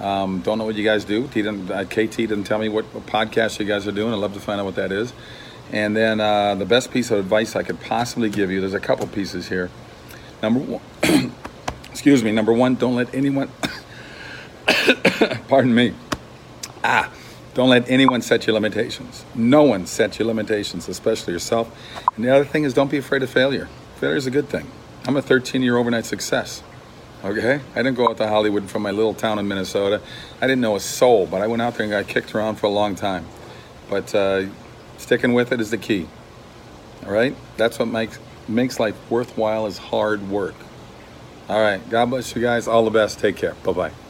[0.00, 1.28] Um, don't know what you guys do.
[1.28, 4.12] T didn't, uh, KT didn't tell me what, podcast you guys are doing.
[4.12, 5.12] I'd love to find out what that is.
[5.70, 8.80] And then uh, the best piece of advice I could possibly give you there's a
[8.80, 9.70] couple pieces here.
[10.42, 10.82] Number one,
[11.90, 13.48] excuse me, number one, don't let anyone,
[15.48, 15.94] pardon me,
[16.82, 17.10] ah,
[17.54, 19.24] don't let anyone set your limitations.
[19.34, 21.70] No one sets your limitations, especially yourself.
[22.16, 23.68] And the other thing is don't be afraid of failure.
[23.96, 24.66] Failure is a good thing.
[25.06, 26.62] I'm a 13 year overnight success.
[27.24, 27.60] Okay?
[27.74, 30.00] I didn't go out to Hollywood from my little town in Minnesota.
[30.40, 32.66] I didn't know a soul, but I went out there and got kicked around for
[32.66, 33.26] a long time.
[33.88, 34.46] But uh,
[34.96, 36.08] sticking with it is the key.
[37.04, 37.36] All right?
[37.56, 40.54] That's what makes makes life worthwhile is hard work.
[41.48, 41.88] All right.
[41.90, 42.66] God bless you guys.
[42.66, 43.20] All the best.
[43.20, 43.54] Take care.
[43.62, 44.01] Bye bye.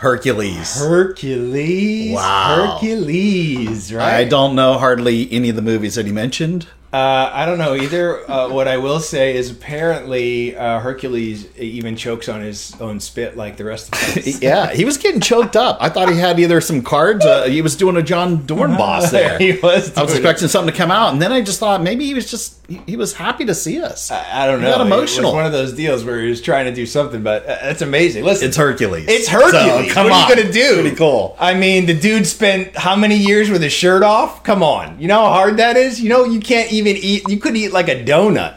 [0.00, 0.78] Hercules.
[0.78, 2.14] Hercules.
[2.14, 2.78] Wow.
[2.80, 4.14] Hercules, right?
[4.14, 6.66] I don't know hardly any of the movies that he mentioned.
[6.90, 8.28] Uh, I don't know either.
[8.28, 13.36] Uh, what I will say is apparently uh, Hercules even chokes on his own spit
[13.36, 14.42] like the rest of us.
[14.42, 15.76] yeah, he was getting choked up.
[15.80, 17.24] I thought he had either some cards.
[17.24, 19.38] Uh, he was doing a John Dorn boss there.
[19.38, 22.06] He was I was expecting something to come out, and then I just thought maybe
[22.06, 24.10] he was just he, he was happy to see us.
[24.10, 24.70] I don't He know.
[24.72, 25.30] got It emotional.
[25.32, 27.82] was one of those deals where he was trying to do something, but uh, it's
[27.82, 28.24] amazing.
[28.24, 29.06] Listen, It's Hercules.
[29.08, 29.88] It's Hercules.
[29.88, 30.22] So, come what on.
[30.22, 30.80] are you gonna do?
[30.80, 31.36] Pretty cool.
[31.38, 34.42] I mean, the dude spent how many years with his shirt off?
[34.44, 36.00] Come on, you know how hard that is.
[36.00, 37.28] You know, you can't even eat.
[37.28, 38.56] You couldn't eat like a donut.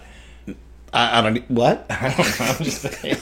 [0.93, 1.37] I, I don't.
[1.49, 1.87] What?
[1.89, 2.45] I don't know.
[2.45, 3.17] I'm just saying.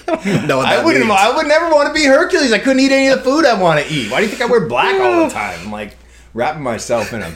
[0.47, 1.05] No, I wouldn't.
[1.07, 1.17] means.
[1.19, 2.51] I would never want to be Hercules.
[2.51, 4.11] I couldn't eat any of the food I want to eat.
[4.11, 5.57] Why do you think I wear black all the time?
[5.63, 5.95] I'm like
[6.33, 7.31] wrapping myself in a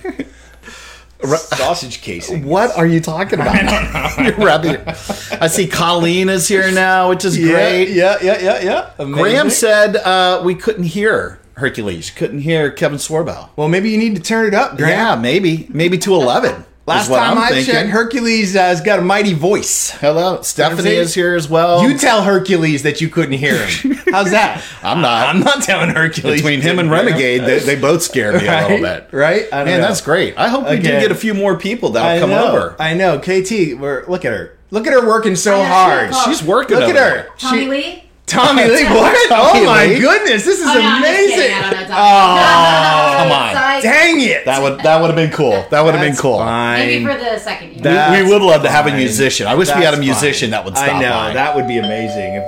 [1.24, 2.46] sausage casing.
[2.46, 4.18] What are you talking about?
[4.24, 4.78] You're rubbing.
[4.88, 7.90] I see Colleen is here now, which is Yeah, great.
[7.90, 9.06] Yeah, yeah, yeah, yeah.
[9.06, 12.12] Graham said uh, we couldn't hear Hercules.
[12.12, 13.50] Couldn't hear Kevin Sorbo.
[13.56, 14.90] Well, maybe you need to turn it up, Graham.
[14.90, 16.66] Yeah, maybe, maybe to eleven.
[16.88, 17.74] Last time I'm I thinking.
[17.74, 19.90] checked, Hercules uh, has got a mighty voice.
[19.90, 21.82] Hello, Stephanie is here as well.
[21.82, 23.94] You tell Hercules that you couldn't hear him.
[24.12, 24.64] How's that?
[24.84, 25.28] I'm not.
[25.28, 26.42] I'm not telling Hercules.
[26.44, 27.42] Between him and couldn't hear him.
[27.42, 29.10] Renegade, they, they both scare me a little bit.
[29.12, 29.46] Right?
[29.52, 29.88] I don't Man, know.
[29.88, 30.38] that's great.
[30.38, 32.76] I hope we do get a few more people that'll I come know, over.
[32.80, 33.18] I know.
[33.18, 34.56] KT, we're look at her.
[34.70, 36.26] Look at her working so I know, she hard.
[36.28, 36.78] She's working.
[36.78, 37.30] Look at her.
[37.40, 38.02] Tommy She- Lee?
[38.28, 38.84] Tommy Lee.
[38.86, 39.30] What?
[39.30, 40.00] Tommy Oh my Lee.
[40.00, 41.38] goodness, this is Oh, no, I'm just amazing.
[41.38, 41.54] kidding.
[41.56, 41.96] I don't know Tommy.
[41.96, 43.54] Oh, Come on.
[43.86, 43.98] Sorry.
[43.98, 44.46] dang it.
[44.46, 45.66] That would that would have been cool.
[45.72, 46.44] That would have been That's cool.
[46.46, 47.82] Maybe for the second year.
[47.84, 49.48] That- We, we would love to have a musician.
[49.48, 50.52] I wish we had a musician fine.
[50.52, 51.34] that would stop I know by.
[51.34, 52.36] that would be amazing.
[52.36, 52.44] If,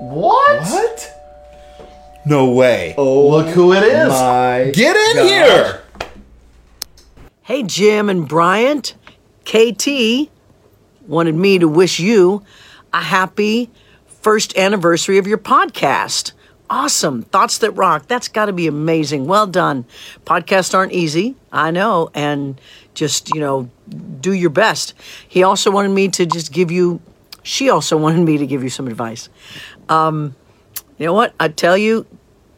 [0.00, 0.60] what?
[0.62, 1.10] what?
[2.26, 2.94] No way.
[2.96, 4.08] Oh, Look who it is.
[4.08, 5.28] My Get in gosh.
[5.28, 5.80] here.
[7.42, 8.94] Hey, Jim and Bryant.
[9.44, 10.30] KT
[11.06, 12.42] wanted me to wish you
[12.94, 13.70] a happy
[14.22, 16.32] first anniversary of your podcast.
[16.70, 17.22] Awesome.
[17.22, 18.06] Thoughts that rock.
[18.06, 19.26] That's got to be amazing.
[19.26, 19.84] Well done.
[20.24, 22.58] Podcasts aren't easy, I know, and
[22.94, 23.70] just, you know,
[24.20, 24.94] do your best.
[25.28, 27.00] He also wanted me to just give you,
[27.42, 29.28] she also wanted me to give you some advice.
[29.88, 30.34] Um,
[30.96, 31.34] you know what?
[31.38, 32.06] I tell you,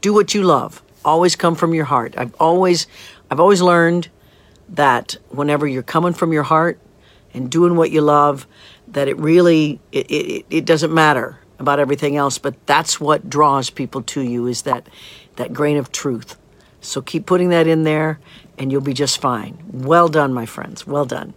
[0.00, 0.82] do what you love.
[1.04, 2.14] Always come from your heart.
[2.16, 2.86] I've always,
[3.30, 4.08] I've always learned
[4.68, 6.78] that whenever you're coming from your heart
[7.34, 8.46] and doing what you love,
[8.88, 12.38] that it really it, it, it doesn't matter about everything else.
[12.38, 14.88] But that's what draws people to you is that
[15.36, 16.36] that grain of truth.
[16.80, 18.20] So keep putting that in there,
[18.58, 19.58] and you'll be just fine.
[19.72, 20.86] Well done, my friends.
[20.86, 21.34] Well done.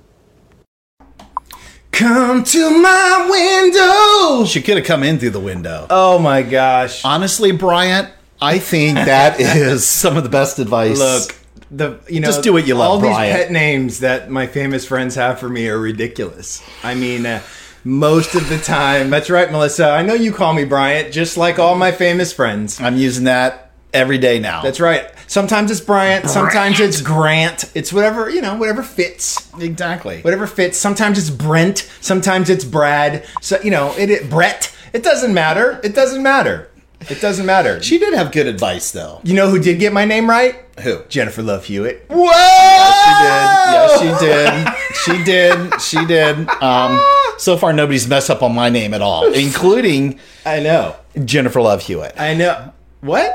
[1.91, 4.45] Come to my window.
[4.45, 5.87] She could have come in through the window.
[5.89, 7.03] Oh my gosh.
[7.03, 8.09] Honestly, Bryant,
[8.41, 10.99] I think that is some of the best advice.
[10.99, 11.35] Look,
[11.71, 14.85] the you know Just do what you love, All these pet names that my famous
[14.85, 16.63] friends have for me are ridiculous.
[16.83, 17.41] I mean, uh,
[17.83, 19.09] most of the time.
[19.09, 19.89] That's right, Melissa.
[19.89, 22.79] I know you call me Bryant, just like all my famous friends.
[22.79, 24.61] I'm using that every day now.
[24.61, 25.09] That's right.
[25.27, 26.29] Sometimes it's Bryant.
[26.29, 27.71] Sometimes it's Grant.
[27.75, 29.51] It's whatever you know, whatever fits.
[29.59, 30.21] exactly.
[30.21, 30.77] Whatever fits.
[30.77, 31.89] Sometimes it's Brent.
[32.01, 33.25] Sometimes it's Brad.
[33.41, 34.75] So you know, it, it Brett.
[34.93, 35.79] It doesn't matter.
[35.83, 36.69] It doesn't matter.
[37.01, 37.81] It doesn't matter.
[37.81, 39.21] She did have good advice, though.
[39.23, 40.55] You know who did get my name right?
[40.81, 41.01] Who?
[41.09, 42.05] Jennifer Love Hewitt.
[42.09, 42.25] Whoa!
[42.29, 44.21] Yes, she did.
[44.25, 45.21] Yes, she did.
[45.21, 45.81] She did.
[45.81, 46.49] She did.
[46.61, 47.01] Um,
[47.37, 50.95] so far, nobody's messed up on my name at all, including I know.
[51.25, 52.13] Jennifer Love Hewitt.
[52.19, 52.73] I know.
[53.01, 53.33] What?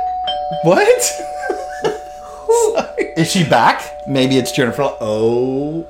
[0.62, 0.88] What?
[3.16, 3.82] Is she back?
[4.08, 4.82] Maybe it's Jennifer.
[4.82, 5.88] Lo- oh,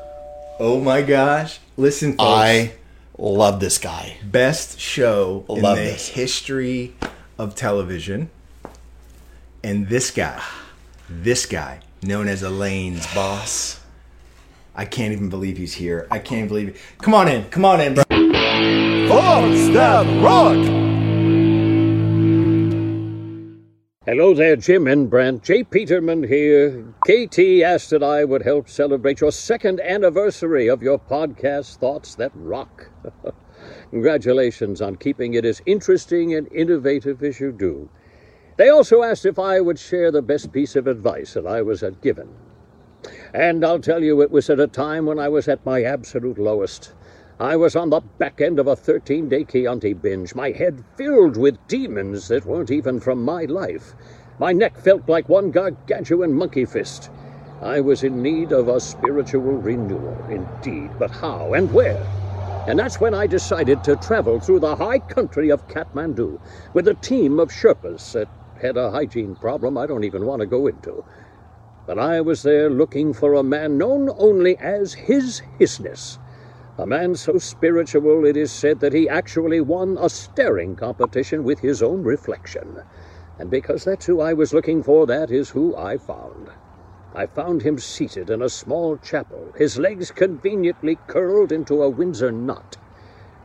[0.61, 1.59] oh my gosh!
[1.77, 2.23] Listen, folks.
[2.23, 2.73] I
[3.19, 4.19] love this guy.
[4.25, 6.09] best show in Love the this.
[6.09, 6.95] history
[7.39, 8.31] of television,
[9.63, 10.43] and this guy,
[11.09, 13.81] this guy, known as Elaine's boss.
[14.77, 16.07] I can't even believe he's here.
[16.11, 16.77] I can't believe it.
[16.99, 17.45] Come on in.
[17.51, 18.05] Come on in, bro.
[19.09, 20.85] Thoughts that rock.
[24.07, 25.43] Hello there, Jim and Brent.
[25.43, 25.65] J.
[25.65, 26.85] Peterman here.
[27.07, 32.33] KT asked that I would help celebrate your second anniversary of your podcast, Thoughts That
[32.35, 32.91] Rock.
[33.95, 37.89] Congratulations on keeping it as interesting and innovative as you do.
[38.57, 41.85] They also asked if I would share the best piece of advice that I was
[42.03, 42.29] given.
[43.33, 46.39] And I'll tell you, it was at a time when I was at my absolute
[46.39, 46.93] lowest.
[47.39, 51.37] I was on the back end of a 13 day Chianti binge, my head filled
[51.37, 53.95] with demons that weren't even from my life.
[54.41, 57.11] My neck felt like one gargantuan monkey fist.
[57.63, 62.24] I was in need of a spiritual renewal, indeed, but how and where?
[62.67, 66.41] And that's when I decided to travel through the high country of Kathmandu
[66.73, 68.29] with a team of Sherpas that
[68.61, 71.05] had a hygiene problem I don't even want to go into.
[71.87, 76.19] But I was there looking for a man known only as His Hisness.
[76.79, 81.61] A man so spiritual it is said that he actually won a staring competition with
[81.61, 82.83] his own reflection.
[83.39, 86.49] And because that's who I was looking for, that is who I found.
[87.17, 92.33] I found him seated in a small chapel, his legs conveniently curled into a Windsor
[92.33, 92.77] knot.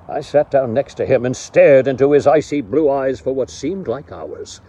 [0.08, 3.52] I sat down next to him and stared into his icy blue eyes for what
[3.52, 4.60] seemed like hours.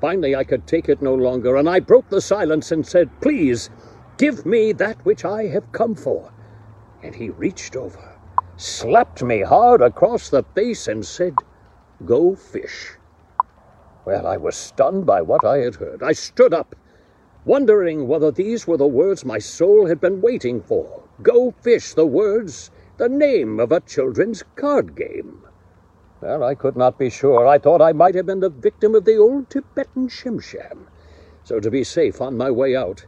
[0.00, 3.68] Finally, I could take it no longer, and I broke the silence and said, Please,
[4.16, 6.32] give me that which I have come for.
[7.02, 8.16] And he reached over,
[8.56, 11.44] slapped me hard across the face, and said,
[12.06, 12.94] Go fish.
[14.06, 16.02] Well, I was stunned by what I had heard.
[16.02, 16.74] I stood up,
[17.44, 21.02] wondering whether these were the words my soul had been waiting for.
[21.22, 25.42] Go fish, the words, the name of a children's card game.
[26.20, 27.46] Well, I could not be sure.
[27.46, 30.86] I thought I might have been the victim of the old Tibetan shimsham.
[31.44, 33.06] So to be safe on my way out,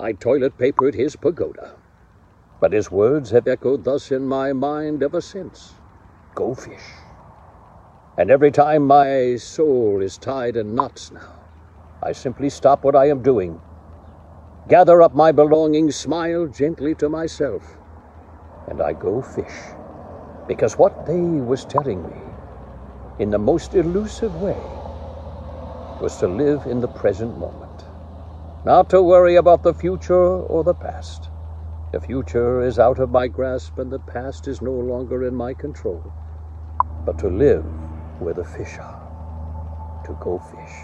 [0.00, 1.76] I toilet papered his pagoda.
[2.60, 5.74] But his words have echoed thus in my mind ever since.
[6.34, 6.82] Go fish.
[8.16, 11.38] And every time my soul is tied in knots now,
[12.02, 13.60] I simply stop what I am doing,
[14.68, 17.78] gather up my belongings, smile gently to myself,
[18.68, 19.58] and I go fish.
[20.46, 22.20] Because what they was telling me,
[23.18, 24.60] in the most elusive way,
[26.02, 27.84] was to live in the present moment,
[28.66, 31.30] not to worry about the future or the past.
[31.92, 35.54] The future is out of my grasp, and the past is no longer in my
[35.54, 36.12] control,
[37.06, 37.64] but to live
[38.20, 40.76] where the fish are, to go fish.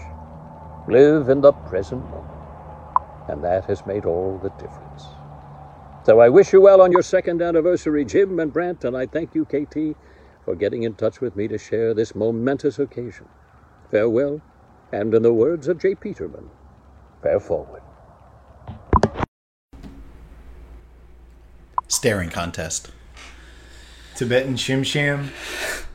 [0.87, 2.34] Live in the present moment.
[3.27, 5.05] And that has made all the difference.
[6.05, 9.33] So I wish you well on your second anniversary, Jim and Brant, and I thank
[9.33, 9.97] you, KT,
[10.43, 13.27] for getting in touch with me to share this momentous occasion.
[13.89, 14.41] Farewell,
[14.91, 15.95] and in the words of J.
[15.95, 16.49] Peterman,
[17.23, 17.81] fare forward.
[21.87, 22.91] Staring contest.
[24.15, 25.31] Tibetan Shim Sham,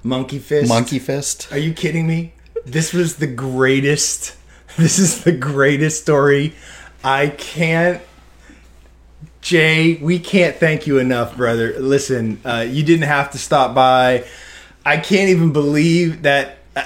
[0.03, 0.69] monkey fist.
[0.69, 1.53] Monkey fist.
[1.53, 2.35] Are you kidding me?
[2.66, 4.37] This was the greatest.
[4.77, 6.55] This is the greatest story.
[7.03, 8.03] I can't.
[9.41, 11.79] Jay, we can't thank you enough, brother.
[11.79, 14.25] Listen, uh, you didn't have to stop by.
[14.85, 16.59] I can't even believe that.
[16.77, 16.85] uh,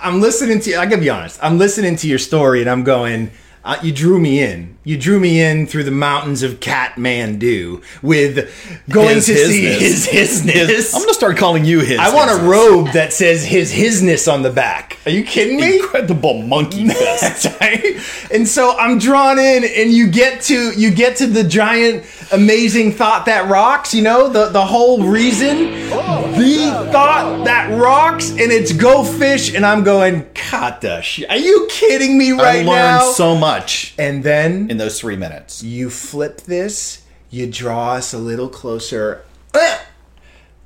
[0.00, 0.70] I'm listening to.
[0.70, 0.78] You.
[0.78, 1.38] I gotta be honest.
[1.42, 3.30] I'm listening to your story, and I'm going.
[3.64, 4.78] Uh, you drew me in.
[4.84, 8.50] You drew me in through the mountains of Kathmandu with
[8.88, 10.68] going His to see his hisness.
[10.68, 11.98] His- I'm gonna start calling you his.
[11.98, 14.98] I want a robe that says his hisness on the back.
[15.04, 15.76] Are you kidding me?
[15.76, 17.46] Incredible monkey fist.
[17.60, 17.96] Right.
[18.32, 22.92] And so I'm drawn in, and you get to you get to the giant, amazing
[22.92, 23.94] thought that rocks.
[23.94, 29.54] You know the the whole reason, the thought that rocks, and it's go fish.
[29.54, 31.30] And I'm going, God, the shit.
[31.30, 32.72] Are you kidding me right now?
[32.72, 33.10] I learned now?
[33.12, 35.62] so much and then in those three minutes.
[35.62, 39.24] you flip this, you draw us a little closer.
[39.54, 39.84] Ah!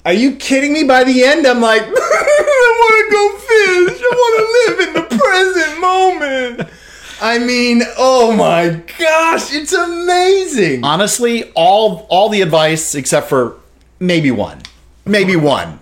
[0.04, 0.82] Are you kidding me?
[0.82, 4.02] By the end, I'm like, I want to go fish.
[4.02, 6.81] I want to live in the present moment.
[7.22, 10.82] I mean, oh my gosh, it's amazing.
[10.84, 13.56] Honestly, all all the advice except for
[14.00, 14.60] maybe one,
[15.06, 15.78] maybe one.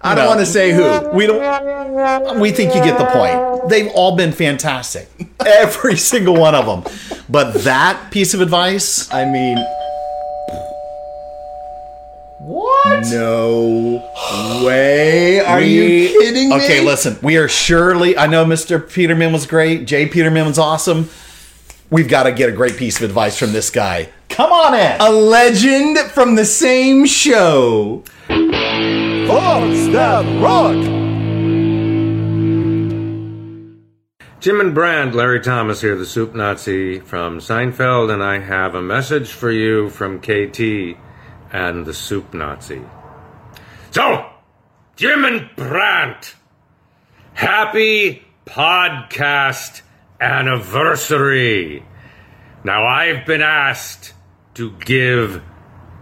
[0.00, 1.10] I don't want to say who.
[1.12, 2.38] We don't.
[2.38, 3.68] We think you get the point.
[3.68, 5.08] They've all been fantastic,
[5.44, 6.84] every single one of them.
[7.28, 9.58] But that piece of advice, I mean,
[13.02, 13.06] what?
[13.10, 15.40] No way.
[15.40, 16.54] Are We- you kidding me?
[16.56, 17.18] Okay, listen.
[17.22, 18.16] We are surely.
[18.16, 18.80] I know Mr.
[18.92, 19.86] Peterman was great.
[19.86, 21.08] Jay Peterman was awesome.
[21.90, 24.08] We've got to get a great piece of advice from this guy.
[24.28, 25.00] Come on in.
[25.00, 28.02] A legend from the same show.
[28.28, 30.74] Thoughts that rock.
[34.40, 38.82] Jim and Brant, Larry Thomas here, the Soup Nazi from Seinfeld, and I have a
[38.82, 40.98] message for you from KT
[41.54, 42.82] and the Soup Nazi.
[43.92, 44.28] So,
[44.96, 46.34] Jim and Brant,
[47.32, 49.82] happy podcast
[50.20, 51.86] anniversary.
[52.64, 54.14] Now, I've been asked
[54.54, 55.42] to give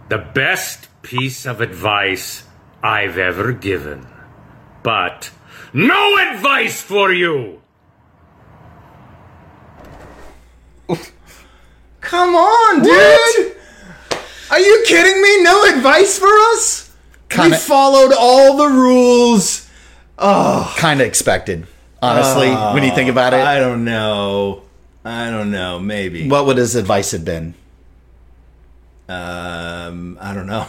[0.09, 2.45] the best piece of advice
[2.81, 4.07] I've ever given,
[4.81, 5.29] but
[5.71, 7.61] no advice for you!
[12.01, 13.52] Come on, dude.
[14.53, 15.41] Are you kidding me?
[15.41, 16.91] No advice for us?
[17.27, 19.67] Kinda- we followed all the rules.
[20.19, 21.65] Oh, Kind of expected,
[22.03, 23.39] honestly, when you think about it.
[23.39, 24.61] I don't know.
[25.03, 25.79] I don't know.
[25.79, 26.29] Maybe.
[26.29, 27.55] What would his advice have been?
[29.09, 30.67] Um, I don't know.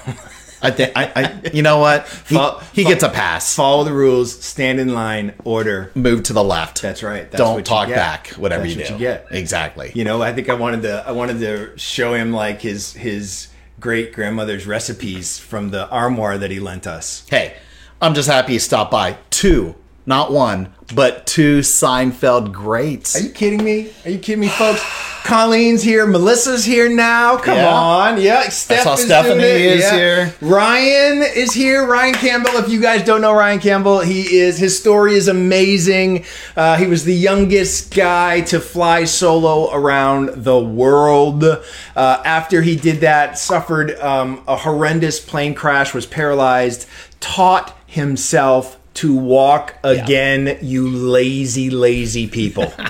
[0.63, 3.55] I think I, I you know what he, Fo- he gets a pass.
[3.55, 4.43] Follow the rules.
[4.43, 5.35] Stand in line.
[5.45, 5.91] Order.
[5.95, 6.81] Move to the left.
[6.81, 7.31] That's right.
[7.31, 8.29] That's Don't what you talk back.
[8.29, 8.95] Whatever That's you what do.
[8.95, 9.27] you get.
[9.31, 9.93] Exactly.
[9.95, 11.05] You know, I think I wanted to.
[11.07, 13.49] I wanted to show him like his his
[13.85, 17.27] great grandmother's recipes from the armoire that he lent us.
[17.29, 17.55] Hey,
[18.01, 19.19] I'm just happy you stopped by.
[19.29, 19.75] Two,
[20.07, 23.15] not one, but two Seinfeld greats.
[23.15, 23.93] Are you kidding me?
[24.07, 24.83] Are you kidding me, folks?
[25.25, 26.07] Colleen's here.
[26.07, 27.39] Melissa's here now.
[27.39, 27.73] Come Yeah.
[27.73, 28.21] on.
[28.21, 28.47] Yeah.
[28.51, 29.97] Steph is Stephanie is Yeah.
[29.97, 30.35] here.
[30.43, 31.87] Ryan is here.
[31.87, 32.59] Ryan Campbell.
[32.59, 36.25] If you guys don't know Ryan Campbell, he is, his story is amazing.
[36.55, 41.43] Uh, he was the youngest guy to fly solo around the world.
[41.43, 46.85] Uh, after he did that, suffered um, a horrendous plane crash, was paralyzed,
[47.21, 52.73] taught himself to walk again, you lazy, lazy people.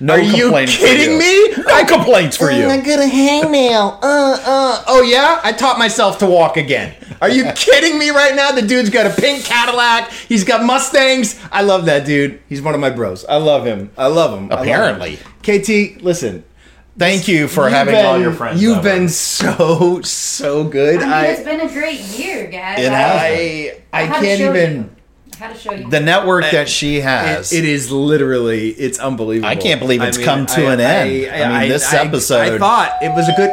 [0.00, 1.18] No Are you complaints for kidding you.
[1.18, 1.64] me?
[1.64, 2.66] No complaints for you.
[2.66, 3.94] I got a hangnail.
[4.02, 4.84] Uh, uh.
[4.86, 6.94] Oh yeah, I taught myself to walk again.
[7.22, 8.52] Are you kidding me right now?
[8.52, 10.10] The dude's got a pink Cadillac.
[10.12, 11.40] He's got Mustangs.
[11.50, 12.42] I love that dude.
[12.50, 13.24] He's one of my bros.
[13.24, 13.90] I love him.
[13.96, 14.52] I love him.
[14.52, 14.68] I love him.
[14.68, 15.16] Apparently.
[15.42, 16.44] KT, listen.
[16.98, 18.60] Thank you for You've having been- all your friends.
[18.62, 18.82] You've over.
[18.90, 20.96] been so so good.
[21.00, 22.78] I mean, I it's been a great year, guys.
[22.78, 24.74] It I- has I I can't even.
[24.76, 24.90] you.
[25.42, 25.90] I had to show you.
[25.90, 27.52] the network that she has.
[27.52, 29.48] It, it is literally, it's unbelievable.
[29.48, 31.32] I can't believe it's mean, come to an end.
[31.32, 33.50] I mean, this episode- I thought it was a good.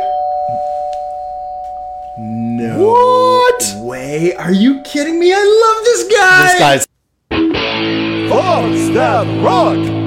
[2.20, 3.88] No What?
[3.88, 4.36] way!
[4.36, 5.34] Are you kidding me?
[5.34, 6.44] I love this guy.
[6.44, 9.99] this guy's Thoughts that rock.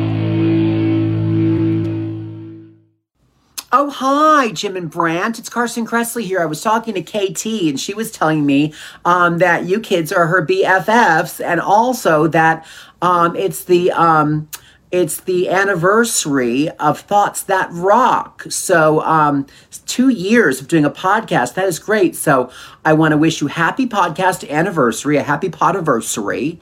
[3.74, 5.38] Oh, hi, Jim and Brant.
[5.38, 6.42] It's Carson Kressley here.
[6.42, 8.74] I was talking to KT, and she was telling me
[9.06, 12.66] um, that you kids are her BFFs, and also that
[13.00, 14.50] um, it's the um,
[14.90, 18.42] it's the anniversary of Thoughts That Rock.
[18.50, 19.46] So, um,
[19.86, 21.54] two years of doing a podcast.
[21.54, 22.14] That is great.
[22.14, 22.50] So,
[22.84, 26.60] I want to wish you happy podcast anniversary, a happy podiversary.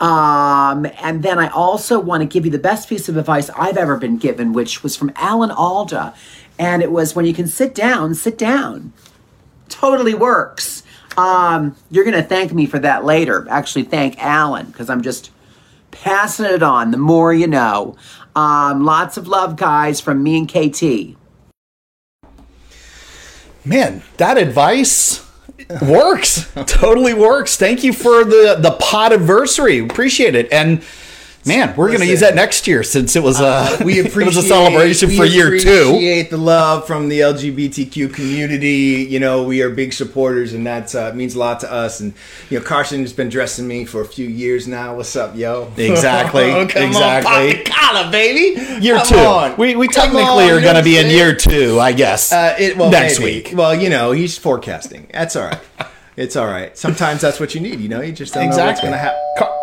[0.00, 3.76] Um, and then I also want to give you the best piece of advice I've
[3.76, 6.14] ever been given, which was from Alan Alda.
[6.60, 8.92] And it was when you can sit down, sit down.
[9.70, 10.82] Totally works.
[11.16, 13.46] Um, you're going to thank me for that later.
[13.48, 15.30] Actually, thank Alan because I'm just
[15.90, 16.90] passing it on.
[16.90, 17.96] The more you know.
[18.36, 21.16] Um, lots of love, guys, from me and KT.
[23.64, 25.26] man, that advice
[25.82, 26.52] works.
[26.66, 27.56] totally works.
[27.56, 29.78] Thank you for the the pot anniversary.
[29.78, 30.52] Appreciate it.
[30.52, 30.82] And
[31.46, 34.26] man, we're going to use that next year since it was a we it appreciate
[34.26, 35.88] was a celebration we for year two.
[35.88, 39.06] Appreciate the love from the LGBTQ community.
[39.08, 42.00] You know, we are big supporters, and that uh, means a lot to us.
[42.00, 42.12] And
[42.50, 44.96] you know, Carson has been dressing me for a few years now.
[44.96, 45.72] What's up, yo?
[45.76, 47.58] Exactly, Oh, come exactly.
[47.60, 48.60] On, collar, baby.
[48.84, 49.16] Year Come two.
[49.16, 49.56] on.
[49.56, 52.32] We we Come technically on, are going to be in year two, I guess.
[52.32, 53.42] Uh, it, well, next maybe.
[53.42, 53.52] week.
[53.56, 55.08] Well, you know, he's forecasting.
[55.12, 55.60] That's all right.
[56.16, 56.76] It's all right.
[56.76, 57.80] Sometimes that's what you need.
[57.80, 58.88] You know, you just don't know what's Exactly.
[58.88, 59.59] going to happen.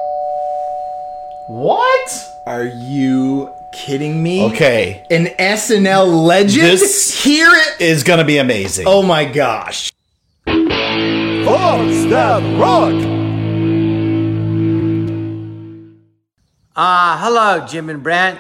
[1.48, 2.26] What?
[2.46, 4.44] Are you kidding me?
[4.48, 5.06] Okay.
[5.10, 6.66] An SNL legend?
[6.66, 7.80] This Hear it?
[7.80, 8.86] is going to be amazing.
[8.86, 9.94] Oh my gosh.
[10.46, 12.94] Thoughts that rock.
[16.76, 18.40] Ah, hello, Jim and Brant.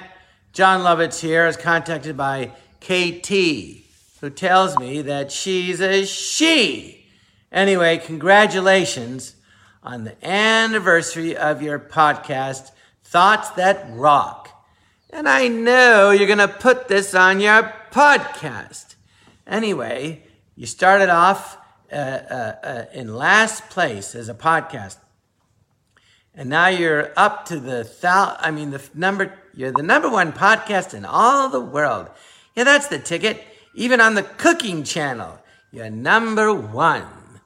[0.51, 1.43] Jon Lovitz here.
[1.43, 2.51] I was contacted by
[2.81, 3.29] KT,
[4.19, 7.05] who tells me that she's a she.
[7.53, 9.35] Anyway, congratulations
[9.81, 12.71] on the anniversary of your podcast,
[13.09, 14.49] Thoughts That Rock.
[15.09, 18.95] And I know you're going to put this on your podcast.
[19.45, 20.23] Anyway,
[20.55, 21.57] you started off
[21.91, 24.97] uh, uh, uh, in last place as a podcast
[26.37, 28.37] and now you're up to the thou.
[28.39, 29.33] I mean, the number.
[29.55, 32.11] You're the number one podcast in all the world.
[32.55, 33.43] Yeah, that's the ticket.
[33.73, 35.39] Even on the cooking channel,
[35.71, 37.41] you're number one.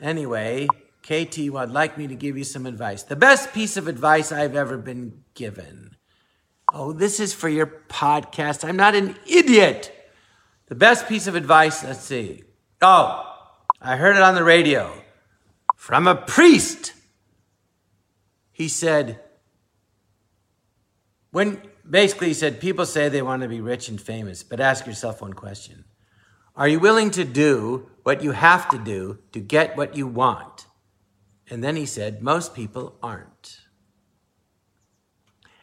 [0.00, 0.68] Anyway,
[1.10, 3.02] KT would like me to give you some advice.
[3.02, 5.96] The best piece of advice I've ever been given.
[6.72, 8.68] Oh, this is for your podcast.
[8.68, 9.92] I'm not an idiot.
[10.66, 11.82] The best piece of advice.
[11.82, 12.44] Let's see.
[12.80, 13.26] Oh,
[13.80, 14.92] I heard it on the radio
[15.74, 16.92] from a priest
[18.60, 19.18] he said,
[21.30, 24.86] when basically he said, people say they want to be rich and famous, but ask
[24.86, 25.86] yourself one question
[26.54, 30.49] Are you willing to do what you have to do to get what you want?
[31.50, 33.60] And then he said, Most people aren't.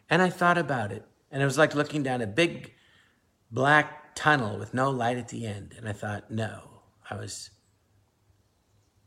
[0.09, 2.73] And I thought about it, and it was like looking down a big
[3.51, 5.73] black tunnel with no light at the end.
[5.77, 7.51] And I thought, no, I was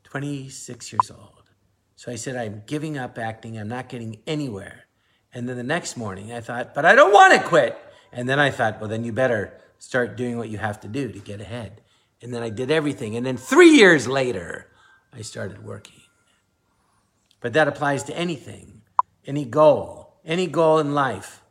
[0.04, 1.50] 26 years old.
[1.96, 3.58] So I said, I'm giving up acting.
[3.58, 4.86] I'm not getting anywhere.
[5.32, 7.78] And then the next morning, I thought, but I don't want to quit.
[8.12, 11.10] And then I thought, well, then you better start doing what you have to do
[11.10, 11.82] to get ahead.
[12.22, 13.16] And then I did everything.
[13.16, 14.68] And then three years later,
[15.12, 15.99] I started working.
[17.40, 18.82] But that applies to anything,
[19.26, 21.42] any goal, any goal in life.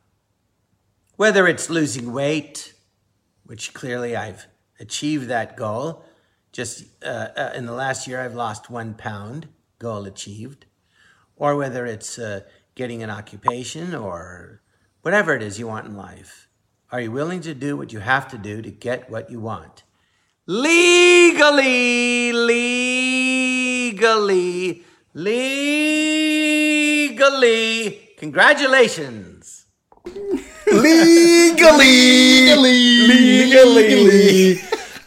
[1.15, 2.73] Whether it's losing weight,
[3.43, 4.47] which clearly I've
[4.79, 6.05] achieved that goal.
[6.51, 9.47] Just uh, uh, in the last year, I've lost one pound,
[9.79, 10.65] goal achieved.
[11.35, 12.41] Or whether it's uh,
[12.75, 14.61] getting an occupation or
[15.01, 16.47] whatever it is you want in life.
[16.91, 19.83] Are you willing to do what you have to do to get what you want?
[20.45, 22.31] Legally,
[23.91, 23.99] legally,
[25.13, 26.49] legally.
[28.17, 29.65] Congratulations.
[30.71, 33.45] legally, legally.
[33.45, 34.61] Legally.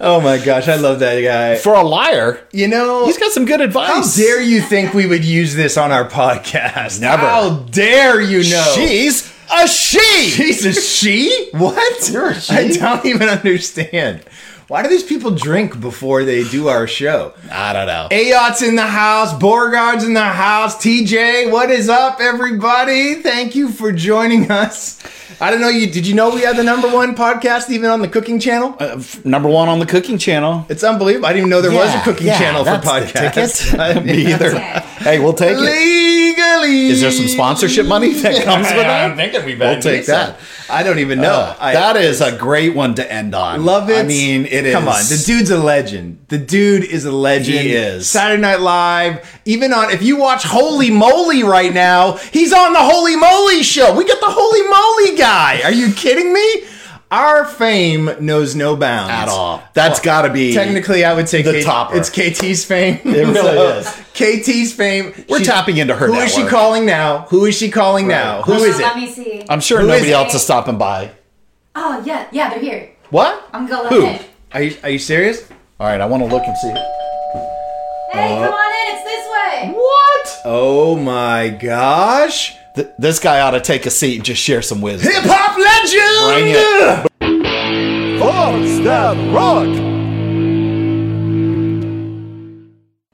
[0.04, 1.54] Oh my gosh, I love that guy.
[1.56, 4.16] For a liar, you know, he's got some good advice.
[4.16, 7.00] How dare you think we would use this on our podcast?
[7.00, 7.22] Never.
[7.22, 8.72] How dare you know?
[8.74, 10.30] She's a she.
[10.30, 11.50] She's a she?
[11.52, 12.10] What?
[12.10, 12.52] You're a she?
[12.52, 14.24] I don't even understand.
[14.72, 17.34] Why do these people drink before they do our show?
[17.50, 18.08] I don't know.
[18.10, 23.16] Ayot's in the house, Borgard's in the house, TJ, what is up, everybody?
[23.16, 24.98] Thank you for joining us.
[25.40, 25.90] I don't know you.
[25.90, 28.76] Did you know we had the number one podcast even on the cooking channel?
[28.78, 30.66] Uh, f- number one on the cooking channel.
[30.68, 31.26] It's unbelievable.
[31.26, 33.94] I didn't even know there was a cooking yeah, channel for that's the podcasts.
[33.94, 34.04] ticket.
[34.06, 34.82] Me either.
[35.02, 35.60] Hey, we'll take it.
[35.60, 36.86] Legally.
[36.86, 39.10] Is there some sponsorship money that comes with that?
[39.10, 40.38] I'm thinking we We'll take that.
[40.70, 41.32] I don't even know.
[41.32, 43.64] Uh, I- that is a great one to end on.
[43.64, 43.98] Love it.
[43.98, 44.72] I mean, it is.
[44.74, 46.24] Come on, the dude's a legend.
[46.28, 47.58] The dude is a legend.
[47.58, 48.08] He is.
[48.08, 49.40] Saturday Night Live.
[49.44, 53.92] Even on, if you watch Holy Moly right now, he's on the Holy Moly show.
[53.96, 55.60] We got the Holy Moly guy.
[55.64, 56.64] Are you kidding me?
[57.10, 59.62] Our fame knows no bounds At all.
[59.74, 61.94] That's gotta be Technically, I would say the K- topper.
[61.96, 63.00] It's KT's fame.
[63.04, 63.86] It really is.
[64.14, 65.12] KT's fame.
[65.28, 67.26] We're tapping into her Who is she calling now?
[67.28, 68.40] Who is she calling now?
[68.42, 69.00] Who is Let it?
[69.00, 69.44] me see.
[69.50, 70.14] I'm sure Who is nobody it?
[70.14, 71.10] else is stopping by.
[71.74, 72.90] Oh yeah, yeah, they're here.
[73.10, 73.46] What?
[73.52, 74.06] I'm gonna Who?
[74.06, 74.20] in.
[74.52, 75.46] Are you, are you serious?
[75.78, 76.68] All right, I want to look and see.
[78.12, 78.94] Hey, Uh, come on in.
[78.94, 79.72] It's this way.
[79.74, 80.40] What?
[80.46, 82.54] Oh my gosh.
[82.74, 85.12] Th- this guy ought to take a seat and just share some wisdom.
[85.12, 86.34] Hip hop legend!
[86.34, 87.08] Bring it.
[88.82, 89.68] That rock.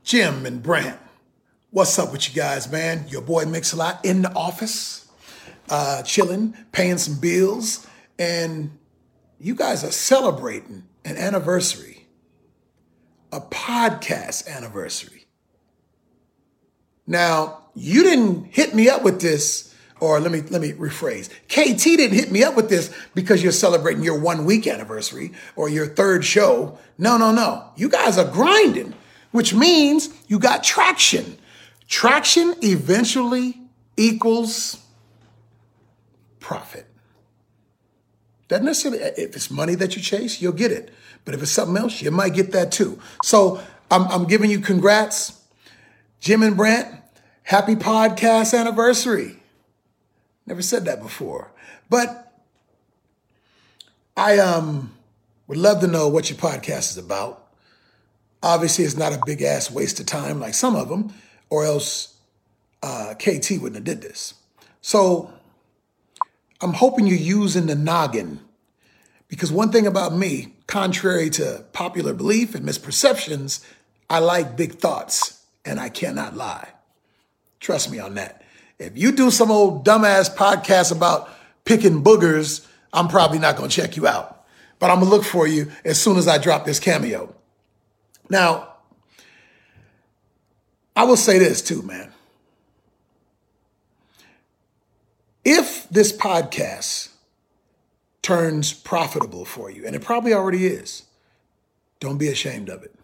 [0.03, 0.99] Jim and Brant,
[1.71, 3.05] what's up with you guys, man?
[3.09, 5.07] Your boy Mix-a-Lot in the office,
[5.69, 7.87] uh, chilling, paying some bills,
[8.19, 8.71] and
[9.39, 12.07] you guys are celebrating an anniversary,
[13.31, 15.27] a podcast anniversary.
[17.07, 21.29] Now, you didn't hit me up with this, or let me let me rephrase.
[21.49, 25.69] KT didn't hit me up with this because you're celebrating your one week anniversary or
[25.69, 26.79] your third show.
[26.99, 27.71] No, no, no.
[27.77, 28.95] You guys are grinding,
[29.33, 31.39] which means you got traction.
[31.89, 33.61] Traction eventually
[33.97, 34.79] equals
[36.39, 36.87] profit.
[38.49, 40.91] Doesn't necessarily, if it's money that you chase, you'll get it.
[41.25, 42.99] But if it's something else, you might get that too.
[43.23, 43.61] So
[43.91, 45.43] I'm, I'm giving you congrats.
[46.21, 46.89] Jim and Brant,
[47.49, 49.35] happy podcast anniversary.
[50.45, 51.51] Never said that before.
[51.89, 52.31] But
[54.15, 54.93] I um
[55.47, 57.47] would love to know what your podcast is about.
[58.43, 61.15] Obviously, it's not a big ass waste of time like some of them,
[61.49, 62.19] or else
[62.83, 64.35] uh, KT wouldn't have did this.
[64.83, 65.33] So
[66.61, 68.41] I'm hoping you're using the noggin
[69.27, 73.65] because one thing about me, contrary to popular belief and misperceptions,
[74.11, 76.69] I like big thoughts and I cannot lie.
[77.61, 78.43] Trust me on that.
[78.79, 81.29] If you do some old dumbass podcast about
[81.65, 84.47] picking boogers, I'm probably not going to check you out.
[84.79, 87.35] But I'm going to look for you as soon as I drop this cameo.
[88.31, 88.75] Now,
[90.95, 92.13] I will say this too, man.
[95.45, 97.11] If this podcast
[98.23, 101.05] turns profitable for you, and it probably already is,
[102.01, 102.95] don't be ashamed of it.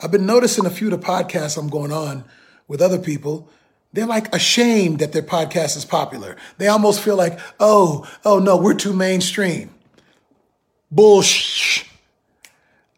[0.00, 2.24] I've been noticing a few of the podcasts I'm going on
[2.68, 3.48] with other people.
[3.96, 6.36] They're like ashamed that their podcast is popular.
[6.58, 9.70] They almost feel like, oh, oh no, we're too mainstream.
[10.94, 11.88] Bullsh.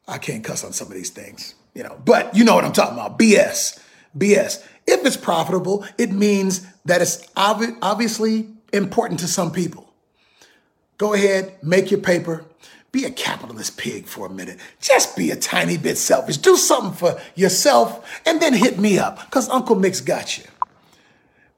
[0.08, 2.72] I can't cuss on some of these things, you know, but you know what I'm
[2.72, 3.16] talking about.
[3.16, 3.78] BS.
[4.18, 4.66] BS.
[4.88, 9.88] If it's profitable, it means that it's obvi- obviously important to some people.
[10.96, 12.44] Go ahead, make your paper.
[12.90, 14.58] Be a capitalist pig for a minute.
[14.80, 16.38] Just be a tiny bit selfish.
[16.38, 20.44] Do something for yourself and then hit me up because Uncle Mix got you.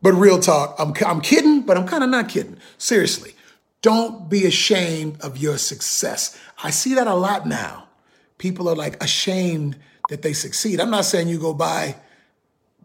[0.02, 2.58] But real talk, I'm, I'm kidding, but I'm kind of not kidding.
[2.78, 3.34] Seriously,
[3.82, 6.38] don't be ashamed of your success.
[6.62, 7.88] I see that a lot now.
[8.38, 9.76] People are like ashamed
[10.08, 10.80] that they succeed.
[10.80, 11.96] I'm not saying you go buy,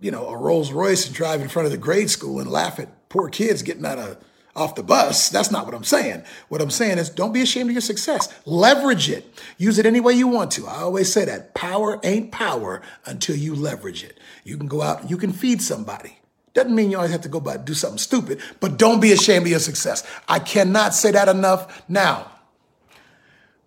[0.01, 2.79] you know, a Rolls Royce and drive in front of the grade school and laugh
[2.79, 4.17] at poor kids getting out of
[4.55, 5.29] off the bus.
[5.29, 6.23] That's not what I'm saying.
[6.47, 8.33] What I'm saying is don't be ashamed of your success.
[8.45, 9.25] Leverage it.
[9.57, 10.67] Use it any way you want to.
[10.67, 14.17] I always say that power ain't power until you leverage it.
[14.43, 16.14] You can go out, you can feed somebody.
[16.55, 19.45] Doesn't mean you always have to go by do something stupid, but don't be ashamed
[19.45, 20.07] of your success.
[20.27, 21.83] I cannot say that enough.
[21.89, 22.31] Now,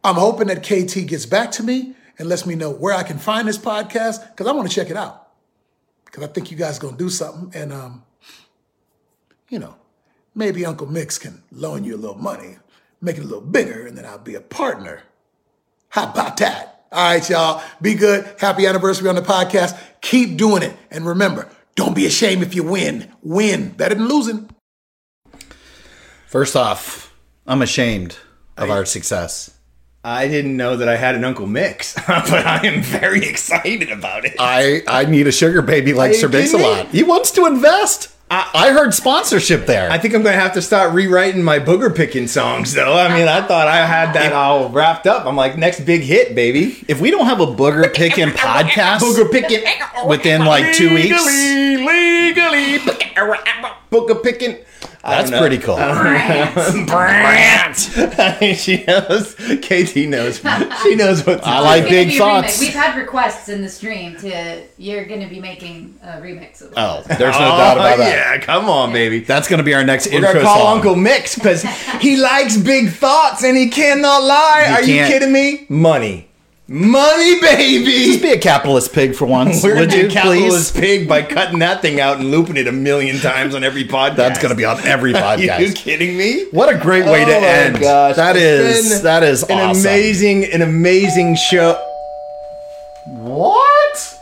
[0.03, 3.19] I'm hoping that KT gets back to me and lets me know where I can
[3.19, 5.29] find this podcast because I want to check it out.
[6.07, 8.05] Because I think you guys gonna do something, and um,
[9.51, 9.75] you know,
[10.35, 12.57] maybe Uncle Mix can loan you a little money,
[13.03, 15.03] make it a little bigger, and then I'll be a partner.
[15.91, 16.87] How about that?
[16.91, 17.63] All right, y'all.
[17.83, 18.35] Be good.
[18.39, 19.79] Happy anniversary on the podcast.
[20.01, 20.75] Keep doing it.
[20.91, 23.09] And remember, don't be ashamed if you win.
[23.23, 23.71] Win.
[23.71, 24.51] Better than losing.
[26.27, 27.15] First off,
[27.47, 28.19] I'm ashamed
[28.57, 29.57] of our success.
[30.03, 34.25] I didn't know that I had an Uncle Mix, but I am very excited about
[34.25, 34.35] it.
[34.41, 36.89] I I need a sugar baby like Sir Mix-a-Lot.
[36.89, 38.13] He wants to invest.
[38.31, 39.91] I, I heard sponsorship there.
[39.91, 42.93] I think I'm going to have to start rewriting my booger picking songs, though.
[42.95, 45.25] I mean, I thought I had that all wrapped up.
[45.25, 46.85] I'm like, next big hit, baby.
[46.89, 49.65] If we don't have a booger picking podcast Booger picking
[50.07, 52.79] within like two weeks, legally,
[53.91, 54.59] booger picking.
[55.03, 55.77] I That's pretty cool.
[55.77, 57.33] I
[58.35, 59.35] don't she knows.
[59.35, 60.41] KT knows.
[60.83, 61.45] She knows what.
[61.45, 62.59] I like It's gonna big be a thoughts.
[62.59, 62.61] remix.
[62.61, 66.73] We've had requests in the stream to you're going to be making a remix of
[66.73, 66.75] it.
[66.77, 68.39] Oh, there's no doubt about oh, that.
[68.39, 69.21] Yeah, come on, baby.
[69.21, 70.29] That's going to be our next intro.
[70.29, 70.77] We're gonna call song.
[70.77, 71.63] Uncle Mix because
[72.01, 74.67] he likes big thoughts and he cannot lie.
[74.69, 75.67] You Are you can't- kidding me?
[75.69, 76.28] Money,
[76.69, 77.91] money, baby.
[78.05, 80.81] Just be a capitalist pig for once, We're would gonna you, be capitalist please?
[80.81, 84.17] pig by cutting that thing out and looping it a million times on every podcast.
[84.17, 86.47] That's going to be on every Are you kidding me?
[86.51, 87.81] What a great way to Oh my end.
[87.81, 88.17] Gosh.
[88.17, 89.81] That it's is, that is an awesome.
[89.81, 91.73] amazing, an amazing show.
[93.07, 94.15] What?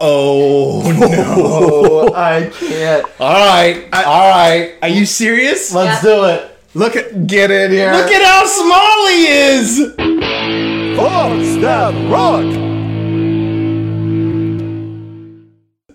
[0.00, 0.82] Oh
[2.10, 3.04] no, I can't.
[3.18, 4.74] All right, all right.
[4.80, 5.72] Are you serious?
[5.74, 6.56] Let's do it.
[6.74, 7.90] Look at Get in here.
[7.92, 10.77] look at how small he is.
[10.98, 12.44] Thoughts that rock.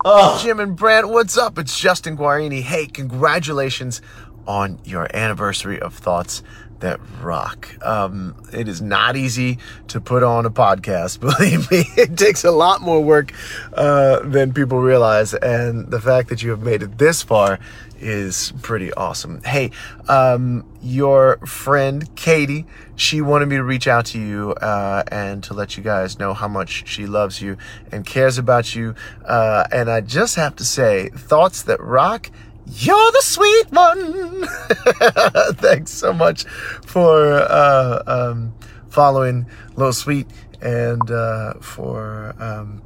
[0.02, 0.40] Oh.
[0.42, 1.58] Jim and Brant, what's up?
[1.58, 2.62] It's Justin Guarini.
[2.62, 4.00] Hey, congratulations
[4.46, 6.42] on your anniversary of Thoughts
[6.78, 7.68] That Rock.
[7.84, 11.84] Um, it is not easy to put on a podcast, believe me.
[11.98, 13.30] It takes a lot more work
[13.74, 17.58] uh, than people realize, and the fact that you have made it this far
[18.00, 19.42] is pretty awesome.
[19.42, 19.70] Hey,
[20.08, 22.66] um, your friend Katie,
[22.96, 26.34] she wanted me to reach out to you uh, and to let you guys know
[26.34, 27.56] how much she loves you
[27.90, 28.94] and cares about you.
[29.24, 32.30] Uh, and I just have to say, thoughts that rock.
[32.66, 34.46] You're the sweet one.
[35.56, 36.44] Thanks so much
[36.86, 38.54] for uh, um,
[38.88, 40.26] following Little Sweet
[40.62, 42.80] and uh, for um,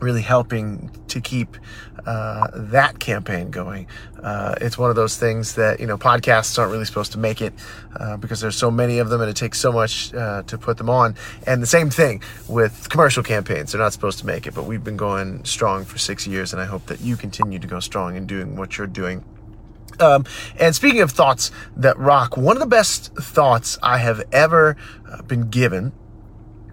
[0.00, 1.56] really helping to keep
[2.06, 3.86] uh, that campaign going.
[4.22, 7.40] Uh, it's one of those things that you know podcasts aren't really supposed to make
[7.40, 7.52] it
[7.98, 10.78] uh, because there's so many of them and it takes so much uh, to put
[10.78, 11.14] them on.
[11.46, 14.54] And the same thing with commercial campaigns; they're not supposed to make it.
[14.54, 17.66] But we've been going strong for six years, and I hope that you continue to
[17.66, 19.24] go strong in doing what you're doing.
[19.98, 20.24] Um,
[20.58, 24.76] and speaking of thoughts that rock, one of the best thoughts I have ever
[25.10, 25.92] uh, been given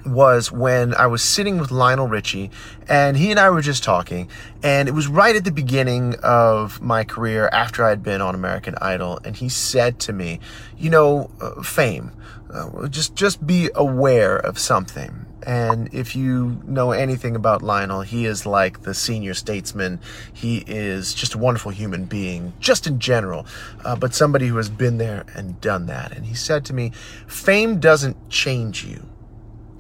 [0.06, 2.52] was when I was sitting with Lionel Richie
[2.88, 4.30] and he and I were just talking
[4.62, 8.76] and it was right at the beginning of my career after I'd been on American
[8.82, 10.40] Idol and he said to me,
[10.78, 12.12] you know, uh, fame,
[12.54, 15.26] uh, just just be aware of something.
[15.46, 20.00] And if you know anything about Lionel, he is like the senior statesman.
[20.32, 23.46] He is just a wonderful human being, just in general,
[23.84, 26.14] uh, but somebody who has been there and done that.
[26.14, 26.92] And he said to me,
[27.28, 29.06] fame doesn't change you.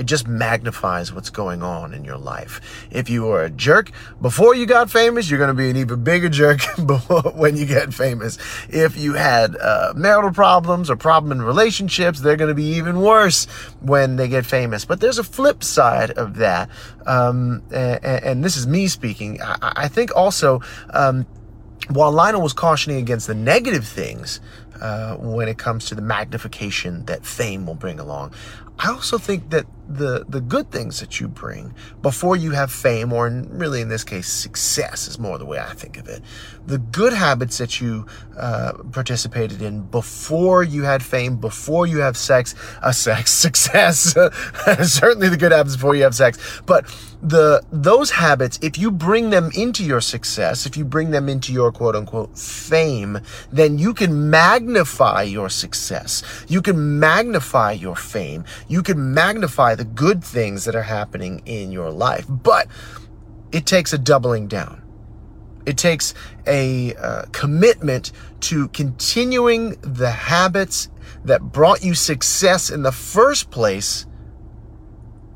[0.03, 2.59] It just magnifies what's going on in your life.
[2.91, 3.89] If you were a jerk
[4.21, 6.59] before you got famous, you're going to be an even bigger jerk
[7.35, 8.37] when you get famous.
[8.67, 12.99] If you had uh, marital problems or problem in relationships, they're going to be even
[12.99, 13.45] worse
[13.79, 14.83] when they get famous.
[14.83, 16.69] But there's a flip side of that,
[17.05, 19.41] um, and, and this is me speaking.
[19.41, 20.59] I, I think also.
[20.89, 21.25] Um,
[21.89, 24.39] while Lionel was cautioning against the negative things
[24.79, 28.33] uh, when it comes to the magnification that fame will bring along,
[28.79, 33.13] I also think that the the good things that you bring before you have fame,
[33.13, 36.21] or in, really in this case, success is more the way I think of it.
[36.65, 38.05] The good habits that you
[38.37, 44.15] uh, participated in before you had fame, before you have sex, uh, sex success,
[44.83, 46.85] certainly the good habits before you have sex, but
[47.23, 51.53] the those habits, if you bring them into your success, if you bring them into
[51.53, 53.19] your quote unquote fame,
[53.51, 56.21] then you can magnify your success.
[56.47, 58.43] You can magnify your fame.
[58.67, 62.25] You can magnify the good things that are happening in your life.
[62.27, 62.67] But
[63.51, 64.81] it takes a doubling down.
[65.65, 66.13] It takes
[66.45, 68.11] a uh, commitment
[68.41, 70.89] to continuing the habits
[71.23, 74.05] that brought you success in the first place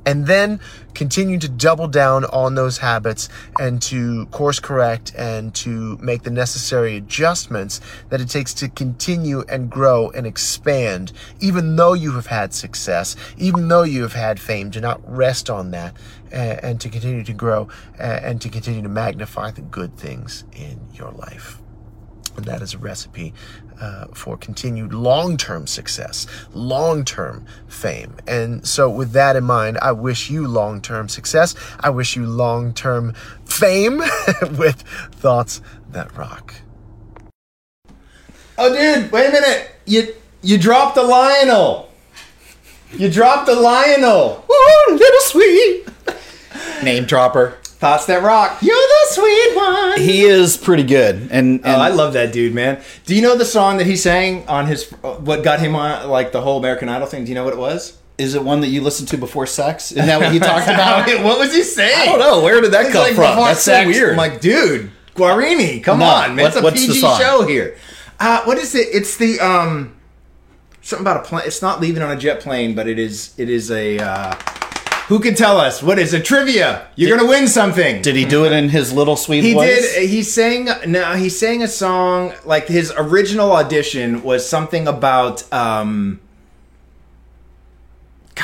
[0.08, 0.62] and then
[0.96, 3.28] continue to double down on those habits
[3.60, 9.42] and to course correct and to make the necessary adjustments that it takes to continue
[9.50, 14.40] and grow and expand, even though you have had success, even though you have had
[14.40, 15.94] fame, to not rest on that
[16.32, 17.68] and, and to continue to grow
[18.00, 21.60] and to continue to magnify the good things in your life.
[22.38, 23.34] And that is a recipe
[23.80, 28.16] uh, for continued long term success, long term fame.
[28.28, 31.56] And so, with that in mind, I wish you long term success.
[31.80, 33.14] I wish you long term
[33.46, 33.98] fame
[34.58, 36.56] with thoughts that rock.
[38.58, 39.72] Oh, dude, wait a minute.
[39.86, 41.90] You you dropped the Lionel.
[42.92, 44.46] You dropped the Lionel.
[44.50, 45.88] Ooh, little sweet.
[46.84, 47.58] Name dropper.
[47.80, 48.58] Thoughts that rock.
[48.64, 50.00] You're the sweet one.
[50.02, 52.82] He is pretty good, and, and oh, I love that dude, man.
[53.06, 56.32] Do you know the song that he sang on his what got him on like
[56.32, 57.24] the whole American Idol thing?
[57.26, 57.96] Do you know what it was?
[58.18, 59.92] Is it one that you listened to before sex?
[59.92, 61.08] Isn't that what he talked about?
[61.24, 61.94] what was he saying?
[62.00, 62.42] I don't know.
[62.42, 63.38] Where did that come like from?
[63.38, 64.12] That's so weird.
[64.14, 66.52] I'm like, dude, Guarini, come No, on, man.
[66.52, 67.78] what- it's a PG show here.
[68.20, 68.88] Uh, what is it?
[68.92, 69.96] It's the um
[70.82, 71.44] something about a plane.
[71.46, 73.36] It's not leaving on a jet plane, but it is.
[73.38, 74.00] It is a.
[74.00, 74.36] Uh,
[75.08, 76.88] who can tell us what is a trivia?
[76.96, 78.02] You're gonna win something.
[78.02, 79.94] Did he do it in his little sweet He voice?
[79.96, 80.10] did.
[80.10, 80.70] He sang.
[80.86, 82.34] No, he sang a song.
[82.46, 85.52] Like his original audition was something about.
[85.54, 86.20] um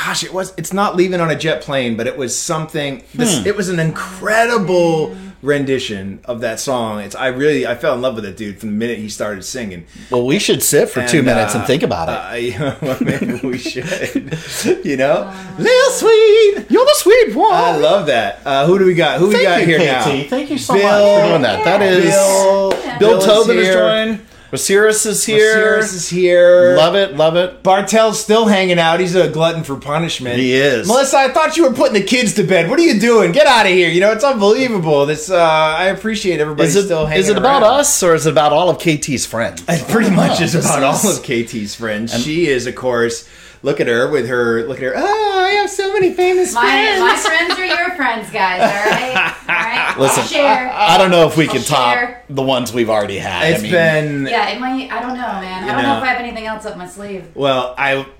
[0.06, 0.54] Gosh, it was.
[0.58, 3.04] It's not leaving on a jet plane, but it was something.
[3.14, 3.39] This.
[3.39, 3.47] Hmm.
[3.47, 6.99] It was an incredible rendition of that song.
[6.99, 7.16] It's.
[7.16, 7.66] I really.
[7.66, 9.86] I fell in love with it, dude, from the minute he started singing.
[10.12, 12.12] Well, we should sit for two minutes and think about it.
[12.12, 13.86] Uh, yeah, well, maybe we should.
[14.86, 16.66] you know, little sweet.
[16.70, 17.54] You're the sweet one.
[17.54, 18.41] I love that.
[18.45, 19.20] Uh, who do we got?
[19.20, 19.86] Who we got you, here KT.
[19.86, 20.24] now?
[20.28, 21.64] Thank you so much for doing that.
[21.64, 23.74] That is Bill, Bill, is Tobin is here.
[23.74, 24.20] joined.
[24.54, 25.49] Osiris is here.
[25.49, 26.76] Osiris is here.
[26.78, 27.64] Love it, love it.
[27.64, 28.99] Bartel's still hanging out.
[28.99, 30.38] He's a glutton for punishment.
[30.38, 30.88] He is.
[30.88, 32.70] Melissa, I thought you were putting the kids to bed.
[32.70, 33.32] What are you doing?
[33.32, 33.89] Get out of here.
[33.89, 35.06] You know, it's unbelievable.
[35.08, 37.80] This uh, I appreciate everybody Is it, still hanging is it about around.
[37.80, 39.64] us or is it about all of KT's friends?
[39.68, 42.14] It pretty much Oh, is about all of KT's friends.
[42.24, 43.28] she is, of course.
[43.64, 44.68] Look at her with her.
[44.68, 44.93] Look at her.
[44.95, 46.99] Oh, I have so many famous My, friends.
[46.99, 48.61] my friends are your friends, guys.
[48.61, 49.95] All right, all right.
[49.99, 50.70] Listen, share.
[50.72, 52.14] I don't know if we I'll can share.
[52.24, 53.51] top the ones we've already had.
[53.53, 54.91] It's I mean, been Yeah, it might.
[54.91, 55.64] I don't know, man.
[55.64, 55.93] I don't know.
[55.93, 55.97] know.
[55.99, 57.30] if I have anything else up my sleeve.
[57.36, 58.05] Well, I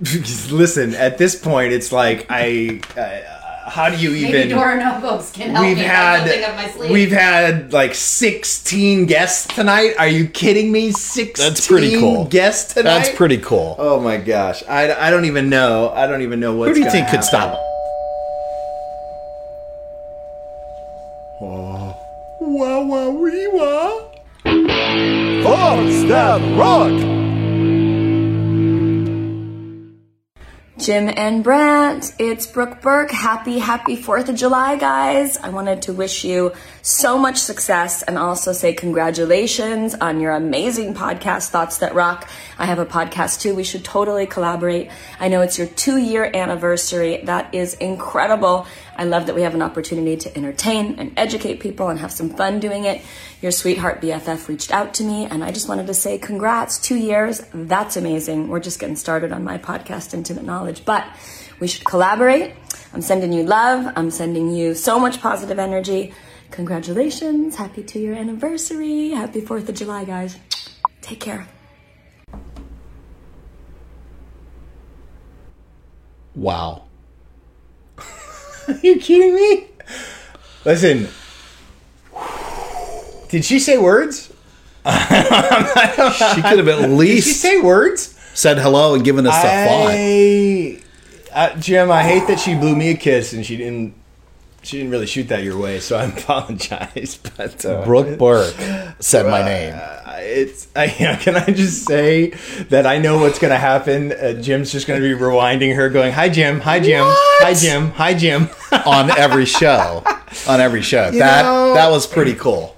[0.50, 0.94] listen.
[0.94, 2.80] At this point, it's like I.
[2.96, 4.48] Uh, how do you Maybe even?
[4.50, 9.06] Dora Notebooks can help we've me had find something up my we've had like sixteen
[9.06, 9.94] guests tonight.
[9.98, 10.92] Are you kidding me?
[10.92, 11.48] Sixteen.
[11.48, 12.26] That's pretty cool.
[12.26, 12.98] Guests tonight.
[12.98, 13.76] That's pretty cool.
[13.78, 14.62] Oh my gosh!
[14.68, 15.90] I, I don't even know.
[15.90, 16.68] I don't even know what's.
[16.68, 17.28] Who do you gonna think could happen.
[17.28, 17.58] stop?
[21.40, 21.96] Oh.
[22.40, 24.10] Wah wah wee wah.
[25.42, 27.23] Thoughts that rock.
[30.84, 33.10] Jim and Brant, it's Brooke Burke.
[33.10, 35.38] Happy, happy 4th of July, guys.
[35.38, 36.52] I wanted to wish you
[36.84, 42.28] so much success and also say congratulations on your amazing podcast, Thoughts That Rock.
[42.58, 43.54] I have a podcast too.
[43.54, 44.90] We should totally collaborate.
[45.18, 47.22] I know it's your two year anniversary.
[47.24, 48.66] That is incredible.
[48.96, 52.28] I love that we have an opportunity to entertain and educate people and have some
[52.28, 53.00] fun doing it.
[53.40, 56.78] Your sweetheart BFF reached out to me and I just wanted to say congrats.
[56.78, 57.40] Two years.
[57.54, 58.48] That's amazing.
[58.48, 61.06] We're just getting started on my podcast, Intimate Knowledge, but
[61.60, 62.52] we should collaborate.
[62.92, 63.90] I'm sending you love.
[63.96, 66.12] I'm sending you so much positive energy.
[66.54, 67.56] Congratulations.
[67.56, 69.10] Happy two year anniversary.
[69.10, 70.38] Happy 4th of July, guys.
[71.00, 71.48] Take care.
[76.36, 76.84] Wow.
[77.98, 78.04] Are
[78.84, 79.66] you kidding me?
[80.64, 81.08] Listen.
[83.30, 84.32] Did she say words?
[84.84, 84.90] She
[86.42, 87.00] could have at least.
[87.00, 88.16] Did she least say words?
[88.34, 89.90] said hello and given us a thought.
[89.90, 90.80] I,
[91.32, 94.03] uh, Jim, I hate that she blew me a kiss and she didn't.
[94.64, 97.18] She didn't really shoot that your way, so I apologize.
[97.36, 98.54] But uh, Brooke Burke
[99.00, 99.74] said my name.
[99.76, 100.68] uh, it's.
[100.76, 102.30] I, can I just say
[102.70, 104.12] that I know what's going to happen?
[104.12, 106.60] Uh, Jim's just going to be rewinding her, going, "Hi, Jim.
[106.60, 107.04] Hi, Jim.
[107.06, 107.90] Hi, Jim.
[107.92, 108.48] Hi, Jim."
[108.86, 110.02] on every show.
[110.48, 111.10] On every show.
[111.10, 112.74] You that know- that was pretty cool.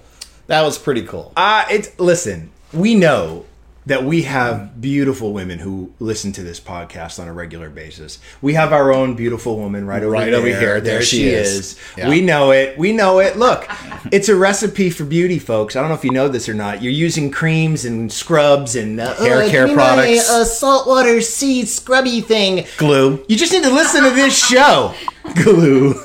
[0.49, 1.33] That was pretty cool.
[1.37, 2.51] Uh, it's listen.
[2.73, 3.45] We know
[3.87, 8.19] that we have beautiful women who listen to this podcast on a regular basis.
[8.43, 10.35] We have our own beautiful woman right over Right there.
[10.41, 10.81] over here.
[10.81, 11.79] There she is.
[11.97, 12.09] Yeah.
[12.09, 12.77] We know it.
[12.77, 13.37] We know it.
[13.37, 13.69] Look,
[14.13, 15.77] it's a recipe for beauty, folks.
[15.77, 16.83] I don't know if you know this or not.
[16.83, 20.31] You're using creams and scrubs and uh, Hair uh, care me my, products.
[20.31, 22.67] uh, saltwater seed scrubby thing.
[22.79, 23.25] Glue.
[23.29, 24.95] You just need to listen to this show.
[25.43, 25.95] Glue.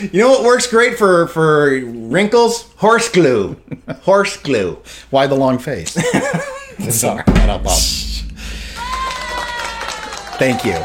[0.00, 2.62] You know what works great for for wrinkles?
[2.76, 3.56] Horse glue.
[4.02, 4.78] Horse glue.
[5.10, 5.92] Why the long face?
[6.90, 7.22] Sorry.
[7.26, 7.76] I don't know.
[10.38, 10.78] Thank you.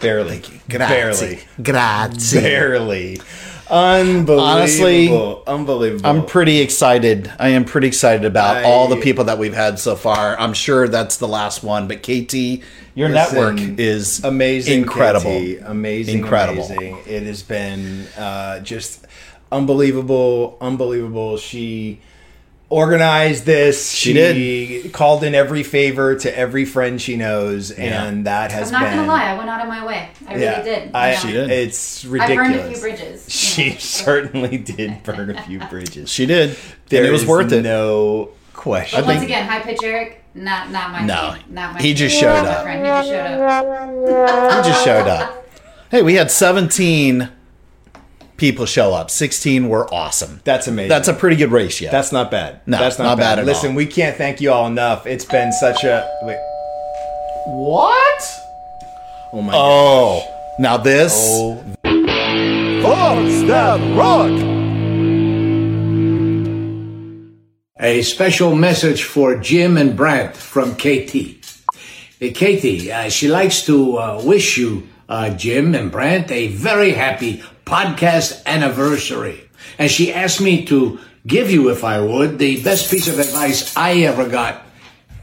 [0.00, 0.42] Barely.
[0.68, 0.94] Grazie.
[0.94, 1.40] Barely.
[1.62, 2.40] Grazie.
[2.40, 3.20] Barely.
[3.70, 4.40] Unbelievable.
[4.40, 5.08] Honestly,
[5.46, 6.06] unbelievable.
[6.08, 7.32] I'm pretty excited.
[7.38, 10.38] I am pretty excited about I- all the people that we've had so far.
[10.38, 12.62] I'm sure that's the last one, but KT,
[12.94, 15.62] your Listen, network is amazing, incredible, KT.
[15.64, 16.64] amazing, incredible.
[16.66, 16.98] amazing.
[17.06, 19.06] It has been uh, just
[19.50, 21.36] unbelievable, unbelievable.
[21.38, 22.00] She
[22.68, 23.90] organized this.
[23.90, 24.92] She did.
[24.92, 28.96] Called in every favor to every friend she knows, and that has I'm not been.
[28.98, 30.08] gonna lie, I went out of my way.
[30.26, 30.90] I really yeah, did.
[30.94, 31.46] I, you know?
[31.54, 32.36] It's I ridiculous.
[32.48, 33.24] burned a few bridges.
[33.54, 36.10] She certainly did burn a few bridges.
[36.10, 36.56] She did.
[36.88, 37.62] There and it was is worth it.
[37.62, 39.00] No question.
[39.00, 42.14] But once again, high pitch Eric, not not my No, thing, not my he just
[42.14, 42.22] thing.
[42.22, 43.04] showed Not my up.
[43.04, 44.64] He just showed up.
[44.64, 45.46] He just showed up.
[45.90, 47.28] Hey, we had 17
[48.36, 49.10] people show up.
[49.10, 50.40] 16 were awesome.
[50.44, 50.88] That's amazing.
[50.88, 51.90] That's a pretty good ratio.
[51.90, 52.60] That's not bad.
[52.66, 53.36] No, that's not, not bad.
[53.36, 53.76] bad at Listen, all.
[53.76, 55.06] we can't thank you all enough.
[55.06, 56.38] It's been such a wait.
[57.46, 58.22] What?
[59.32, 61.12] Oh my Oh, now this.
[61.16, 61.56] Oh.
[62.82, 64.30] Thoughts that rock.
[67.80, 71.40] A special message for Jim and Brent from Katie.
[72.18, 76.92] Hey, Katie, uh, she likes to uh, wish you, uh, Jim and Brent, a very
[76.92, 79.48] happy podcast anniversary.
[79.78, 83.76] And she asked me to give you, if I would, the best piece of advice
[83.76, 84.62] I ever got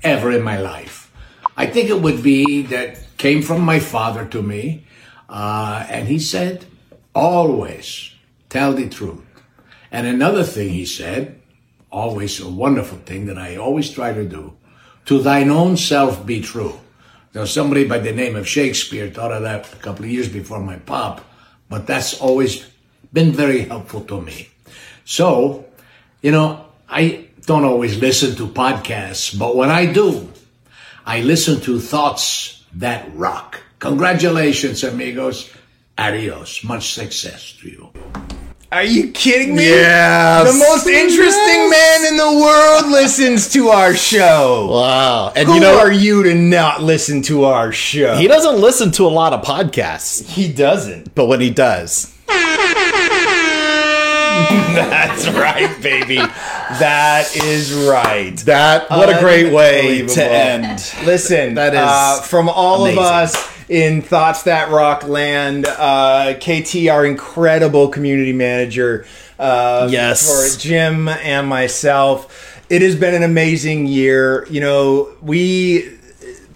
[0.04, 1.12] ever in my life.
[1.56, 4.86] I think it would be that came from my father to me.
[5.30, 6.66] Uh, and he said,
[7.14, 8.14] always
[8.50, 9.22] tell the truth.
[9.92, 11.40] And another thing he said,
[11.92, 14.58] always a wonderful thing that I always try to do.
[15.06, 16.80] To thine own self be true.
[17.34, 20.60] Now, somebody by the name of Shakespeare thought of that a couple of years before
[20.60, 21.24] my pop,
[21.72, 22.68] but that's always
[23.14, 24.50] been very helpful to me.
[25.06, 25.66] So,
[26.22, 30.30] you know, I don't always listen to podcasts, but when I do,
[31.06, 33.64] I listen to Thoughts That Rock.
[33.80, 35.50] Congratulations, amigos.
[35.98, 36.64] Adios.
[36.64, 38.41] Much success to you.
[38.74, 39.66] Are you kidding me?
[39.68, 40.50] Yes.
[40.50, 44.70] The most interesting man in the world listens to our show.
[44.72, 45.34] Wow.
[45.36, 48.16] And Who you know, are you to not listen to our show?
[48.16, 51.14] he doesn't listen to a lot of podcasts, He doesn't.
[51.16, 52.16] but when he does,
[54.74, 56.16] That's right, baby.
[56.16, 58.38] That is right.
[58.46, 60.94] that what a great way to end.
[61.06, 63.00] Listen, That is uh, from all amazing.
[63.00, 69.06] of us in Thoughts That Rock Land, uh, KT, our incredible community manager,
[69.40, 70.28] uh, Yes.
[70.28, 72.60] for Jim and myself.
[72.70, 74.46] It has been an amazing year.
[74.50, 75.98] You know, we.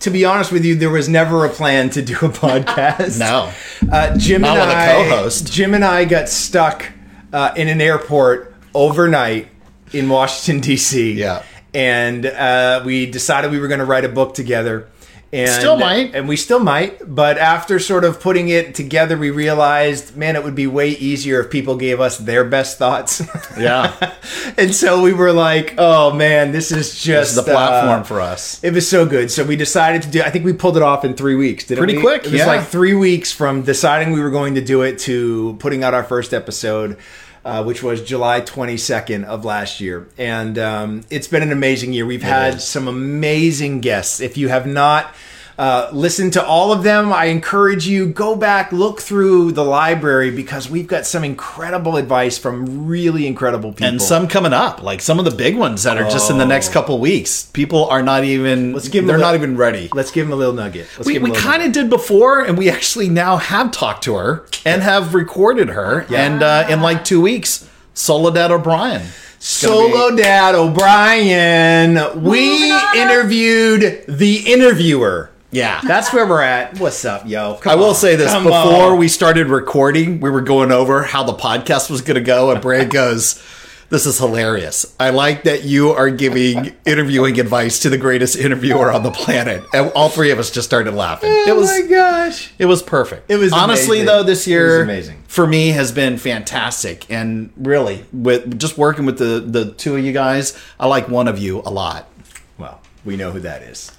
[0.02, 3.18] To be honest with you, there was never a plan to do a podcast.
[3.18, 3.50] No.
[3.92, 5.52] Uh, Jim Not and I, co-host.
[5.52, 6.92] Jim and I got stuck
[7.34, 9.48] uh, in an airport overnight
[9.94, 11.14] in Washington D.C.
[11.14, 11.44] Yeah.
[11.74, 14.88] and uh, we decided we were going to write a book together.
[15.34, 16.16] And, Still might.
[16.16, 17.14] and we still might.
[17.14, 21.42] But after sort of putting it together, we realized, man, it would be way easier
[21.42, 23.22] if people gave us their best thoughts.
[23.58, 24.14] Yeah.
[24.58, 28.04] and so we were like, oh man, this is This just is the platform uh,
[28.04, 28.62] for us.
[28.64, 29.32] it was so good.
[29.32, 30.22] So we decided to do.
[30.22, 31.64] I think we pulled it off in three weeks.
[31.66, 32.02] Didn't Pretty we?
[32.02, 32.48] quick, It was yeah.
[32.48, 36.04] like three weeks from deciding we were going to do it to putting out our
[36.04, 36.98] first episode,
[37.46, 40.08] uh, which was July 22nd of last year.
[40.18, 42.06] And um, it's been an amazing year.
[42.06, 44.20] We've had some amazing guests.
[44.20, 45.14] If you have not.
[45.58, 47.14] Uh, listen to all of them.
[47.14, 52.38] I encourage you go back, look through the library because we've got some incredible advice
[52.38, 53.88] from really incredible people.
[53.88, 56.46] And some coming up, like some of the big ones that are just in the
[56.46, 57.46] next couple weeks.
[57.54, 58.74] People are not even.
[58.74, 59.90] Let's give them They're not even ready.
[59.94, 60.88] Let's give them a little nugget.
[60.98, 63.72] Let's we give 'em a we kind of did before, and we actually now have
[63.72, 66.06] talked to her and have recorded her.
[66.10, 66.24] yeah.
[66.26, 69.04] And uh, in like two weeks, Soledad O'Brien.
[69.40, 72.22] Solo Dad O'Brien.
[72.24, 75.30] We interviewed the interviewer.
[75.56, 75.80] Yeah.
[75.88, 76.80] That's where we're at.
[76.80, 77.56] What's up, yo?
[77.56, 77.96] Come I will on.
[77.96, 78.98] say this Come before on.
[78.98, 82.62] we started recording, we were going over how the podcast was going to go, and
[82.62, 83.42] Brad goes,
[83.90, 84.94] This is hilarious.
[85.00, 89.64] I like that you are giving interviewing advice to the greatest interviewer on the planet.
[89.74, 91.30] And all three of us just started laughing.
[91.32, 92.52] Oh it was my gosh.
[92.60, 93.32] it was perfect.
[93.32, 94.06] It was honestly amazing.
[94.08, 95.24] though this year amazing.
[95.28, 100.04] for me has been fantastic and really with just working with the the two of
[100.04, 102.10] you guys, I like one of you a lot.
[102.58, 103.95] Well, we know who that is.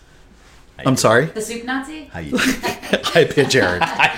[0.85, 1.27] I'm sorry.
[1.27, 2.05] The soup Nazi?
[2.05, 2.37] How you?
[2.37, 3.83] I pitch Eric.
[3.85, 4.09] I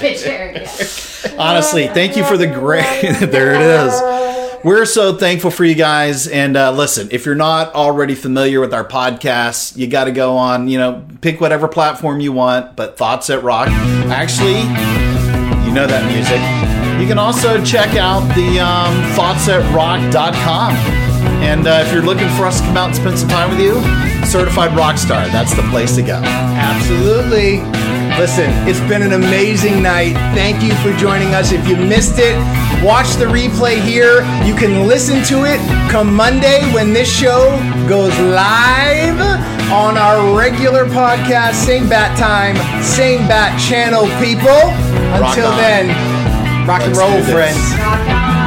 [0.00, 0.56] pitch Eric.
[0.56, 1.36] Yeah.
[1.38, 2.82] Honestly, thank you for the great.
[3.20, 4.64] there it is.
[4.64, 6.26] We're so thankful for you guys.
[6.26, 10.36] And uh, listen, if you're not already familiar with our podcast, you got to go
[10.36, 12.74] on, you know, pick whatever platform you want.
[12.74, 14.58] But Thoughts at Rock, actually,
[15.64, 16.40] you know that music.
[17.00, 21.07] You can also check out the um, thoughtsthatrock.com.
[21.40, 23.60] And uh, if you're looking for us to come out and spend some time with
[23.60, 23.74] you,
[24.26, 26.20] Certified Rockstar, that's the place to go.
[26.24, 27.60] Absolutely.
[28.18, 30.14] Listen, it's been an amazing night.
[30.34, 31.52] Thank you for joining us.
[31.52, 32.34] If you missed it,
[32.84, 34.22] watch the replay here.
[34.44, 37.56] You can listen to it come Monday when this show
[37.88, 39.20] goes live
[39.70, 41.54] on our regular podcast.
[41.54, 44.66] Same bat time, same bat channel, people.
[45.14, 45.88] Until then,
[46.66, 48.37] rock and Let's roll, friends.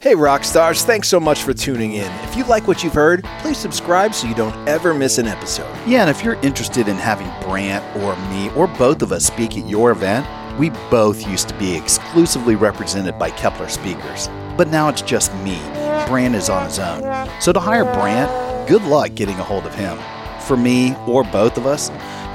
[0.00, 2.12] Hey, rock stars, thanks so much for tuning in.
[2.22, 5.68] If you like what you've heard, please subscribe so you don't ever miss an episode.
[5.88, 9.58] Yeah, and if you're interested in having Brant or me or both of us speak
[9.58, 10.24] at your event,
[10.56, 14.28] we both used to be exclusively represented by Keppler speakers.
[14.56, 15.58] But now it's just me.
[16.06, 17.02] Brant is on his own.
[17.40, 19.98] So to hire Brant, good luck getting a hold of him.
[20.42, 21.88] For me or both of us,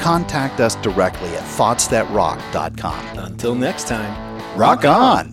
[0.03, 3.19] contact us directly at thoughtsthatrock.com.
[3.19, 5.32] Until next time, Rock on!